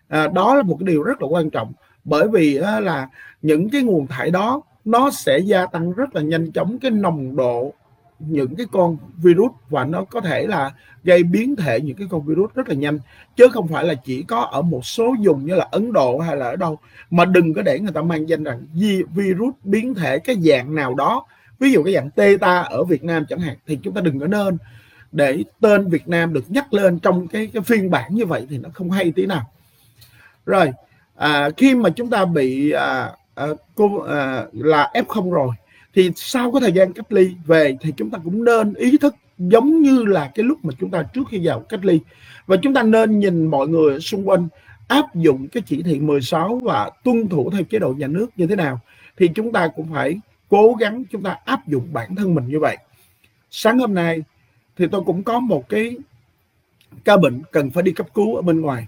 À, 0.09 0.29
đó 0.35 0.55
là 0.55 0.63
một 0.63 0.77
cái 0.81 0.87
điều 0.87 1.03
rất 1.03 1.23
là 1.23 1.29
quan 1.29 1.51
trọng 1.51 1.73
bởi 2.05 2.29
vì 2.29 2.57
á, 2.57 2.81
là 2.81 3.09
những 3.43 3.71
cái 3.71 3.83
nguồn 3.83 4.07
thải 4.07 4.31
đó 4.31 4.63
nó 4.85 5.11
sẽ 5.11 5.39
gia 5.39 5.67
tăng 5.67 5.93
rất 5.93 6.15
là 6.17 6.23
nhanh 6.23 6.53
chóng 6.53 6.79
cái 6.79 6.91
nồng 6.91 7.37
độ 7.37 7.73
những 8.19 8.55
cái 8.57 8.67
con 8.73 8.97
virus 9.17 9.53
và 9.69 9.85
nó 9.85 10.05
có 10.05 10.21
thể 10.21 10.47
là 10.47 10.71
gây 11.05 11.23
biến 11.23 11.57
thể 11.57 11.81
những 11.81 11.97
cái 11.97 12.07
con 12.11 12.27
virus 12.27 12.51
rất 12.55 12.69
là 12.69 12.75
nhanh. 12.75 12.99
Chứ 13.37 13.49
không 13.53 13.69
phải 13.69 13.85
là 13.85 13.95
chỉ 13.95 14.23
có 14.23 14.41
ở 14.41 14.63
một 14.63 14.87
số 14.87 15.15
vùng 15.25 15.47
như 15.47 15.55
là 15.55 15.69
Ấn 15.71 15.93
Độ 15.93 16.19
hay 16.19 16.37
là 16.37 16.47
ở 16.47 16.57
đâu 16.57 16.79
mà 17.11 17.25
đừng 17.25 17.55
có 17.55 17.63
để 17.63 17.79
người 17.81 17.93
ta 17.93 18.03
mang 18.03 18.29
danh 18.29 18.45
rằng 18.45 18.67
virus 19.15 19.55
biến 19.65 19.95
thể 19.95 20.19
cái 20.19 20.37
dạng 20.41 20.75
nào 20.75 20.95
đó. 20.95 21.27
Ví 21.59 21.73
dụ 21.73 21.83
cái 21.83 21.95
dạng 21.95 22.11
Teta 22.11 22.61
ở 22.61 22.85
Việt 22.85 23.05
Nam 23.05 23.25
chẳng 23.29 23.39
hạn 23.39 23.57
thì 23.67 23.79
chúng 23.83 23.95
ta 23.95 24.01
đừng 24.01 24.21
có 24.21 24.27
nên 24.27 24.59
để 25.13 25.45
tên 25.61 25.89
Việt 25.89 26.09
Nam 26.09 26.33
được 26.33 26.45
nhắc 26.49 26.75
lên 26.75 26.99
trong 26.99 27.29
cái 27.29 27.47
cái 27.47 27.63
phiên 27.63 27.91
bản 27.91 28.15
như 28.15 28.27
vậy 28.27 28.47
thì 28.51 28.59
nó 28.59 28.69
không 28.75 28.91
hay 28.91 29.13
tí 29.13 29.27
nào. 29.27 29.51
Rồi 30.47 30.73
à, 31.17 31.51
khi 31.57 31.75
mà 31.75 31.91
chúng 31.91 32.11
ta 32.11 32.25
bị 32.25 32.71
à, 32.71 33.11
à, 33.35 33.47
cô 33.75 33.99
à, 34.01 34.45
là 34.53 34.91
F0 34.95 35.33
rồi 35.33 35.55
thì 35.95 36.11
sau 36.17 36.53
cái 36.53 36.61
thời 36.61 36.73
gian 36.73 36.93
cách 36.93 37.13
ly 37.13 37.35
về 37.47 37.77
thì 37.81 37.93
chúng 37.97 38.11
ta 38.11 38.19
cũng 38.25 38.45
nên 38.45 38.75
ý 38.75 38.99
thức 38.99 39.15
giống 39.39 39.83
như 39.83 40.05
là 40.05 40.31
cái 40.35 40.45
lúc 40.45 40.65
mà 40.65 40.75
chúng 40.81 40.91
ta 40.91 41.03
trước 41.03 41.23
khi 41.31 41.47
vào 41.47 41.61
cách 41.61 41.85
ly. 41.85 42.01
Và 42.47 42.57
chúng 42.63 42.75
ta 42.75 42.83
nên 42.83 43.19
nhìn 43.19 43.47
mọi 43.47 43.69
người 43.69 44.01
xung 44.01 44.29
quanh 44.29 44.49
áp 44.89 45.15
dụng 45.15 45.49
cái 45.49 45.63
chỉ 45.67 45.83
thị 45.83 46.01
16 46.01 46.61
và 46.63 46.91
tuân 47.05 47.29
thủ 47.29 47.51
theo 47.51 47.63
chế 47.63 47.79
độ 47.79 47.95
nhà 47.99 48.07
nước 48.07 48.27
như 48.37 48.47
thế 48.47 48.57
nào 48.57 48.81
thì 49.17 49.29
chúng 49.35 49.53
ta 49.53 49.69
cũng 49.69 49.93
phải 49.93 50.21
cố 50.49 50.75
gắng 50.81 51.05
chúng 51.11 51.23
ta 51.23 51.37
áp 51.45 51.69
dụng 51.69 51.89
bản 51.93 52.15
thân 52.15 52.35
mình 52.35 52.49
như 52.49 52.61
vậy. 52.61 52.77
Sáng 53.51 53.79
hôm 53.79 53.95
nay 53.95 54.23
thì 54.77 54.87
tôi 54.93 55.03
cũng 55.07 55.23
có 55.23 55.41
một 55.41 55.69
cái 55.69 55.97
ca 57.05 57.17
bệnh 57.17 57.43
cần 57.53 57.71
phải 57.71 57.83
đi 57.83 57.93
cấp 57.93 58.07
cứu 58.15 58.37
ở 58.37 58.43
bên 58.43 58.61
ngoài. 58.61 58.87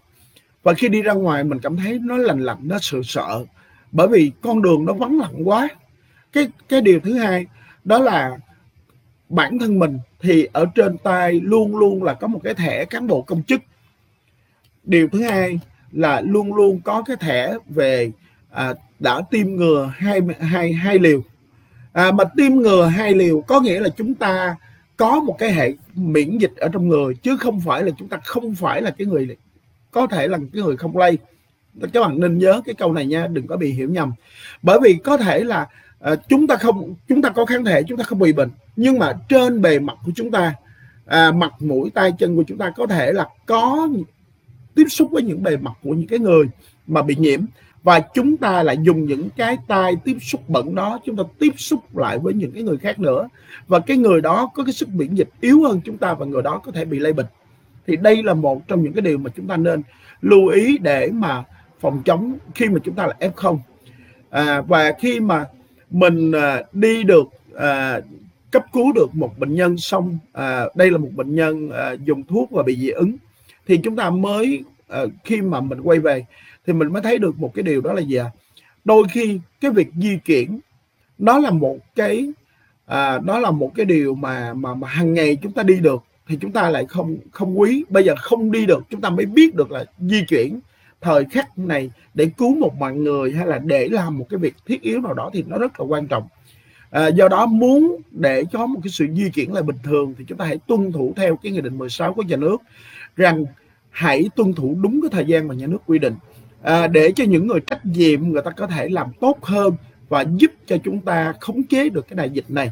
Và 0.63 0.75
khi 0.75 0.89
đi 0.89 1.03
ra 1.03 1.13
ngoài 1.13 1.45
mình 1.45 1.59
cảm 1.59 1.77
thấy 1.77 1.99
nó 2.03 2.17
lành 2.17 2.41
lạnh 2.41 2.59
nó 2.63 2.79
sợ 2.83 2.99
sợ. 3.05 3.45
Bởi 3.93 4.09
vì 4.09 4.33
con 4.41 4.63
đường 4.63 4.85
nó 4.85 4.93
vắng 4.93 5.19
lặng 5.19 5.49
quá. 5.49 5.69
Cái 6.33 6.49
cái 6.69 6.81
điều 6.81 7.01
thứ 7.01 7.19
hai 7.19 7.47
đó 7.85 7.99
là 7.99 8.39
bản 9.29 9.59
thân 9.59 9.79
mình 9.79 9.99
thì 10.21 10.49
ở 10.53 10.67
trên 10.75 10.99
tay 10.99 11.41
luôn 11.41 11.77
luôn 11.77 12.03
là 12.03 12.15
có 12.15 12.27
một 12.27 12.41
cái 12.45 12.55
thẻ 12.55 12.85
cán 12.85 13.07
bộ 13.07 13.23
công 13.23 13.43
chức. 13.43 13.61
Điều 14.85 15.09
thứ 15.09 15.23
hai 15.23 15.61
là 15.93 16.21
luôn 16.21 16.55
luôn 16.55 16.81
có 16.85 17.03
cái 17.03 17.17
thẻ 17.17 17.55
về 17.69 18.11
à, 18.51 18.75
đã 18.99 19.21
tiêm 19.31 19.47
ngừa 19.47 19.93
hai 19.97 20.21
hai 20.41 20.73
hai 20.73 20.99
liều. 20.99 21.21
À, 21.93 22.13
mà 22.13 22.25
tiêm 22.37 22.53
ngừa 22.53 22.87
hai 22.87 23.15
liều 23.15 23.41
có 23.41 23.61
nghĩa 23.61 23.81
là 23.81 23.89
chúng 23.89 24.15
ta 24.15 24.57
có 24.97 25.21
một 25.21 25.37
cái 25.39 25.53
hệ 25.53 25.73
miễn 25.95 26.39
dịch 26.39 26.53
ở 26.57 26.69
trong 26.69 26.89
người 26.89 27.15
chứ 27.15 27.37
không 27.37 27.61
phải 27.61 27.83
là 27.83 27.91
chúng 27.99 28.09
ta 28.09 28.19
không 28.25 28.55
phải 28.55 28.83
là 28.83 28.91
cái 28.91 29.07
người 29.07 29.37
có 29.91 30.07
thể 30.07 30.29
là 30.29 30.39
cái 30.39 30.63
người 30.63 30.77
không 30.77 30.97
lây. 30.97 31.19
Các 31.93 32.01
bạn 32.01 32.21
nên 32.21 32.39
nhớ 32.39 32.63
cái 32.65 32.75
câu 32.75 32.93
này 32.93 33.07
nha 33.07 33.27
đừng 33.27 33.47
có 33.47 33.57
bị 33.57 33.71
hiểu 33.71 33.91
nhầm. 33.91 34.13
Bởi 34.63 34.79
vì 34.83 34.95
có 34.95 35.17
thể 35.17 35.45
là 35.45 35.69
uh, 36.13 36.19
chúng 36.29 36.47
ta 36.47 36.57
không 36.57 36.95
chúng 37.09 37.23
ta 37.23 37.29
có 37.31 37.45
kháng 37.45 37.65
thể 37.65 37.83
chúng 37.89 37.99
ta 37.99 38.05
không 38.05 38.19
bị 38.19 38.33
bệnh. 38.33 38.51
Nhưng 38.77 38.99
mà 38.99 39.13
trên 39.29 39.63
bề 39.63 39.79
mặt 39.79 39.97
của 40.05 40.13
chúng 40.15 40.31
ta 40.31 40.55
à, 41.07 41.33
mặt 41.33 41.53
mũi 41.61 41.91
tay 41.95 42.13
chân 42.19 42.37
của 42.37 42.45
chúng 42.47 42.59
ta 42.59 42.71
có 42.71 42.87
thể 42.87 43.13
là 43.13 43.29
có 43.47 43.89
tiếp 44.75 44.85
xúc 44.89 45.09
với 45.11 45.23
những 45.23 45.43
bề 45.43 45.57
mặt 45.57 45.73
của 45.83 45.95
những 45.95 46.09
cái 46.09 46.19
người 46.19 46.47
mà 46.87 47.03
bị 47.03 47.17
nhiễm 47.19 47.41
và 47.85 48.01
chúng 48.01 48.37
ta 48.37 48.63
lại 48.63 48.77
dùng 48.83 49.05
những 49.05 49.29
cái 49.37 49.59
tay 49.69 49.97
tiếp 50.05 50.17
xúc 50.21 50.49
bẩn 50.49 50.75
đó 50.75 51.01
chúng 51.05 51.17
ta 51.17 51.23
tiếp 51.39 51.53
xúc 51.57 51.97
lại 51.97 52.19
với 52.19 52.35
những 52.35 52.53
cái 52.53 52.63
người 52.63 52.77
khác 52.77 52.99
nữa. 52.99 53.29
Và 53.69 53.81
cái 53.81 53.97
người 53.97 54.21
đó 54.21 54.51
có 54.55 54.65
cái 54.65 54.73
sức 54.73 54.89
miễn 54.89 55.15
dịch 55.15 55.29
yếu 55.41 55.63
hơn 55.63 55.81
chúng 55.85 55.99
ta 55.99 56.15
và 56.15 56.27
người 56.27 56.43
đó 56.43 56.61
có 56.65 56.73
thể 56.73 56.85
bị 56.85 56.99
lây 56.99 57.13
bệnh. 57.13 57.27
Thì 57.87 57.97
đây 57.97 58.23
là 58.23 58.35
một 58.35 58.69
trong 58.69 58.83
những 58.83 58.93
cái 58.93 59.03
điều 59.03 59.19
mà 59.19 59.31
chúng 59.37 59.47
ta 59.47 59.57
nên 59.57 59.83
lưu 60.21 60.49
ý 60.49 60.79
để 60.79 61.11
mà 61.13 61.45
phòng 61.81 62.03
chống 62.05 62.35
khi 62.55 62.69
mà 62.69 62.79
chúng 62.85 62.95
ta 62.95 63.07
là 63.07 63.15
f0 63.21 63.59
à, 64.31 64.61
và 64.61 64.93
khi 64.99 65.21
mà 65.21 65.47
mình 65.91 66.33
à, 66.33 66.63
đi 66.73 67.03
được 67.03 67.27
à, 67.57 68.01
cấp 68.51 68.65
cứu 68.73 68.93
được 68.93 69.15
một 69.15 69.39
bệnh 69.39 69.55
nhân 69.55 69.79
xong 69.79 70.19
à, 70.33 70.65
đây 70.75 70.91
là 70.91 70.99
một 70.99 71.11
bệnh 71.17 71.35
nhân 71.35 71.71
à, 71.71 71.93
dùng 72.05 72.23
thuốc 72.23 72.51
và 72.51 72.63
bị 72.63 72.77
dị 72.77 72.89
ứng 72.89 73.17
thì 73.67 73.77
chúng 73.77 73.97
ta 73.97 74.11
mới 74.11 74.65
Ờ, 74.89 75.09
khi 75.25 75.41
mà 75.41 75.61
mình 75.61 75.81
quay 75.81 75.99
về 75.99 76.25
thì 76.67 76.73
mình 76.73 76.93
mới 76.93 77.03
thấy 77.03 77.19
được 77.19 77.39
một 77.39 77.55
cái 77.55 77.63
điều 77.63 77.81
đó 77.81 77.93
là 77.93 78.01
gì 78.01 78.17
à? 78.17 78.31
đôi 78.85 79.05
khi 79.13 79.41
cái 79.61 79.71
việc 79.71 79.89
di 80.03 80.19
chuyển 80.25 80.61
nó 81.19 81.39
là 81.39 81.51
một 81.51 81.77
cái 81.95 82.29
à, 82.87 83.19
đó 83.19 83.39
là 83.39 83.51
một 83.51 83.73
cái 83.75 83.87
điều 83.87 84.15
mà 84.15 84.55
mà 84.55 84.75
mà 84.75 84.89
hàng 84.89 85.15
ngày 85.15 85.37
chúng 85.43 85.53
ta 85.53 85.63
đi 85.63 85.81
được 85.81 86.03
thì 86.29 86.39
chúng 86.41 86.53
ta 86.53 86.71
lại 86.71 86.87
không 86.87 87.17
không 87.33 87.61
quý 87.61 87.85
bây 87.89 88.05
giờ 88.05 88.15
không 88.19 88.53
đi 88.53 88.67
được 88.67 88.85
chúng 88.91 89.01
ta 89.01 89.11
mới 89.11 89.27
biết 89.27 89.55
được 89.55 89.71
là 89.71 89.85
di 89.99 90.25
chuyển 90.29 90.61
thời 91.01 91.25
khắc 91.25 91.59
này 91.59 91.91
để 92.15 92.31
cứu 92.37 92.55
một 92.55 92.75
mạng 92.75 93.05
người 93.05 93.33
hay 93.33 93.47
là 93.47 93.59
để 93.59 93.89
làm 93.89 94.19
một 94.19 94.27
cái 94.31 94.39
việc 94.39 94.55
thiết 94.67 94.83
yếu 94.83 95.01
nào 95.01 95.15
đó 95.15 95.31
thì 95.33 95.45
nó 95.47 95.59
rất 95.59 95.81
là 95.81 95.87
quan 95.87 96.07
trọng 96.07 96.29
à, 96.91 97.07
do 97.07 97.29
đó 97.29 97.47
muốn 97.47 97.97
để 98.11 98.45
có 98.53 98.67
một 98.67 98.81
cái 98.85 98.91
sự 98.91 99.07
di 99.15 99.31
chuyển 99.31 99.53
lại 99.53 99.63
bình 99.63 99.79
thường 99.85 100.15
thì 100.19 100.25
chúng 100.29 100.39
ta 100.39 100.45
hãy 100.45 100.59
tuân 100.67 100.93
thủ 100.93 101.13
theo 101.17 101.37
cái 101.37 101.53
nghị 101.53 101.61
định 101.61 101.79
16 101.79 102.15
của 102.15 102.23
nhà 102.23 102.37
nước 102.37 102.57
rằng 103.17 103.45
hãy 103.95 104.31
tuân 104.37 104.55
thủ 104.55 104.77
đúng 104.81 105.01
cái 105.03 105.09
thời 105.13 105.25
gian 105.25 105.49
mà 105.49 105.55
nhà 105.55 105.67
nước 105.67 105.79
quy 105.87 105.99
định. 105.99 106.15
À, 106.63 106.87
để 106.87 107.13
cho 107.17 107.25
những 107.25 107.47
người 107.47 107.61
trách 107.61 107.87
nhiệm 107.87 108.29
người 108.29 108.43
ta 108.43 108.51
có 108.51 108.67
thể 108.67 108.89
làm 108.89 109.13
tốt 109.21 109.39
hơn 109.43 109.75
và 110.09 110.25
giúp 110.37 110.51
cho 110.67 110.77
chúng 110.85 111.01
ta 111.01 111.35
khống 111.41 111.63
chế 111.63 111.89
được 111.89 112.09
cái 112.09 112.17
đại 112.17 112.31
dịch 112.31 112.45
này. 112.49 112.71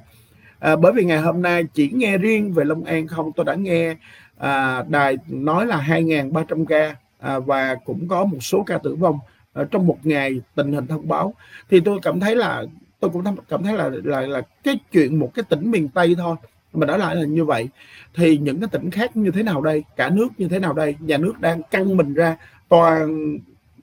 À, 0.58 0.76
bởi 0.76 0.92
vì 0.92 1.04
ngày 1.04 1.18
hôm 1.18 1.42
nay 1.42 1.64
chỉ 1.74 1.90
nghe 1.94 2.18
riêng 2.18 2.52
về 2.52 2.64
Long 2.64 2.84
An 2.84 3.06
không 3.06 3.32
tôi 3.32 3.44
đã 3.44 3.54
nghe 3.54 3.96
à, 4.38 4.84
đài 4.88 5.16
nói 5.28 5.66
là 5.66 5.84
2.300 5.88 6.64
ca 6.66 6.96
à, 7.18 7.38
và 7.38 7.74
cũng 7.74 8.08
có 8.08 8.24
một 8.24 8.38
số 8.40 8.62
ca 8.62 8.78
tử 8.78 8.94
vong 8.94 9.18
à, 9.52 9.64
trong 9.70 9.86
một 9.86 9.98
ngày 10.02 10.40
tình 10.54 10.72
hình 10.72 10.86
thông 10.86 11.08
báo. 11.08 11.34
Thì 11.70 11.80
tôi 11.80 11.98
cảm 12.02 12.20
thấy 12.20 12.36
là 12.36 12.64
tôi 13.00 13.10
cũng 13.10 13.24
cảm 13.48 13.62
thấy 13.62 13.76
là 13.76 13.90
là 14.04 14.20
là 14.20 14.42
cái 14.64 14.78
chuyện 14.92 15.18
một 15.18 15.30
cái 15.34 15.44
tỉnh 15.48 15.70
miền 15.70 15.88
Tây 15.88 16.14
thôi 16.18 16.36
mà 16.72 16.86
đã 16.86 16.96
lại 16.96 17.16
là 17.16 17.24
như 17.24 17.44
vậy, 17.44 17.68
thì 18.14 18.38
những 18.38 18.60
cái 18.60 18.68
tỉnh 18.72 18.90
khác 18.90 19.16
như 19.16 19.30
thế 19.30 19.42
nào 19.42 19.62
đây? 19.62 19.84
Cả 19.96 20.08
nước 20.08 20.28
như 20.38 20.48
thế 20.48 20.58
nào 20.58 20.72
đây? 20.72 20.96
Nhà 21.00 21.16
nước 21.16 21.40
đang 21.40 21.62
căng 21.62 21.96
mình 21.96 22.14
ra, 22.14 22.36
toàn 22.68 23.38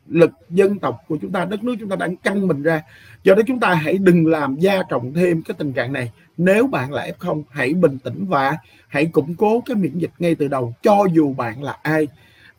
lực 0.07 0.31
dân 0.49 0.79
tộc 0.79 1.01
của 1.07 1.17
chúng 1.21 1.31
ta, 1.31 1.45
đất 1.45 1.63
nước 1.63 1.75
chúng 1.79 1.89
ta 1.89 1.95
đang 1.95 2.15
căng 2.15 2.47
mình 2.47 2.63
ra. 2.63 2.81
Do 3.23 3.35
đó 3.35 3.41
chúng 3.47 3.59
ta 3.59 3.73
hãy 3.73 3.97
đừng 3.97 4.27
làm 4.27 4.55
gia 4.55 4.83
trọng 4.89 5.13
thêm 5.13 5.41
cái 5.41 5.55
tình 5.57 5.73
trạng 5.73 5.93
này. 5.93 6.11
Nếu 6.37 6.67
bạn 6.67 6.93
là 6.93 7.07
f0 7.19 7.43
hãy 7.49 7.73
bình 7.73 7.97
tĩnh 8.03 8.25
và 8.25 8.57
hãy 8.87 9.05
củng 9.05 9.35
cố 9.35 9.61
cái 9.65 9.75
miễn 9.75 9.97
dịch 9.97 10.11
ngay 10.19 10.35
từ 10.35 10.47
đầu, 10.47 10.73
cho 10.83 11.05
dù 11.13 11.33
bạn 11.33 11.63
là 11.63 11.77
ai. 11.81 12.07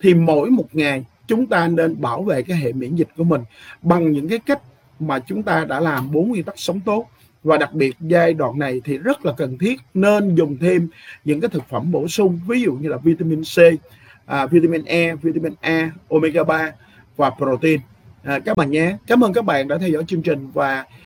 Thì 0.01 0.15
mỗi 0.15 0.51
một 0.51 0.69
ngày, 0.73 1.05
chúng 1.27 1.47
ta 1.47 1.69
nên 1.69 2.01
bảo 2.01 2.23
vệ 2.23 2.43
cái 2.43 2.57
hệ 2.57 2.73
miễn 2.73 2.95
dịch 2.95 3.09
của 3.17 3.25
mình 3.25 3.43
bằng 3.83 4.13
những 4.13 4.29
cái 4.29 4.39
cách 4.39 4.61
mà 5.01 5.19
chúng 5.19 5.43
ta 5.43 5.65
đã 5.65 5.81
làm 5.81 6.13
bốn 6.13 6.29
nguyên 6.29 6.45
tắc 6.45 6.59
sống 6.59 6.81
tốt 6.81 7.07
và 7.43 7.57
đặc 7.57 7.73
biệt 7.73 7.97
giai 8.01 8.35
đoạn 8.35 8.59
này 8.59 8.81
thì 8.85 8.99
rất 8.99 9.27
là 9.27 9.33
cần 9.37 9.59
thiết 9.59 9.81
nên 9.95 10.35
dùng 10.35 10.57
thêm 10.61 10.89
những 11.25 11.41
cái 11.41 11.49
thực 11.49 11.69
phẩm 11.69 11.93
bổ 11.93 12.09
sung 12.09 12.41
ví 12.49 12.61
dụ 12.63 12.73
như 12.73 12.89
là 12.89 12.97
vitamin 12.97 13.43
C, 13.43 13.59
à, 14.27 14.47
vitamin 14.47 14.85
E, 14.85 15.15
vitamin 15.15 15.53
A, 15.61 15.91
omega 16.09 16.45
3 16.45 16.73
và 17.17 17.31
protein 17.31 17.81
à, 18.23 18.39
các 18.39 18.57
bạn 18.57 18.71
nhé. 18.71 18.97
Cảm 19.07 19.25
ơn 19.25 19.33
các 19.33 19.45
bạn 19.45 19.69
đã 19.69 19.79
theo 19.79 19.89
dõi 19.89 20.05
chương 20.09 20.23
trình 20.23 20.51
và 20.51 20.85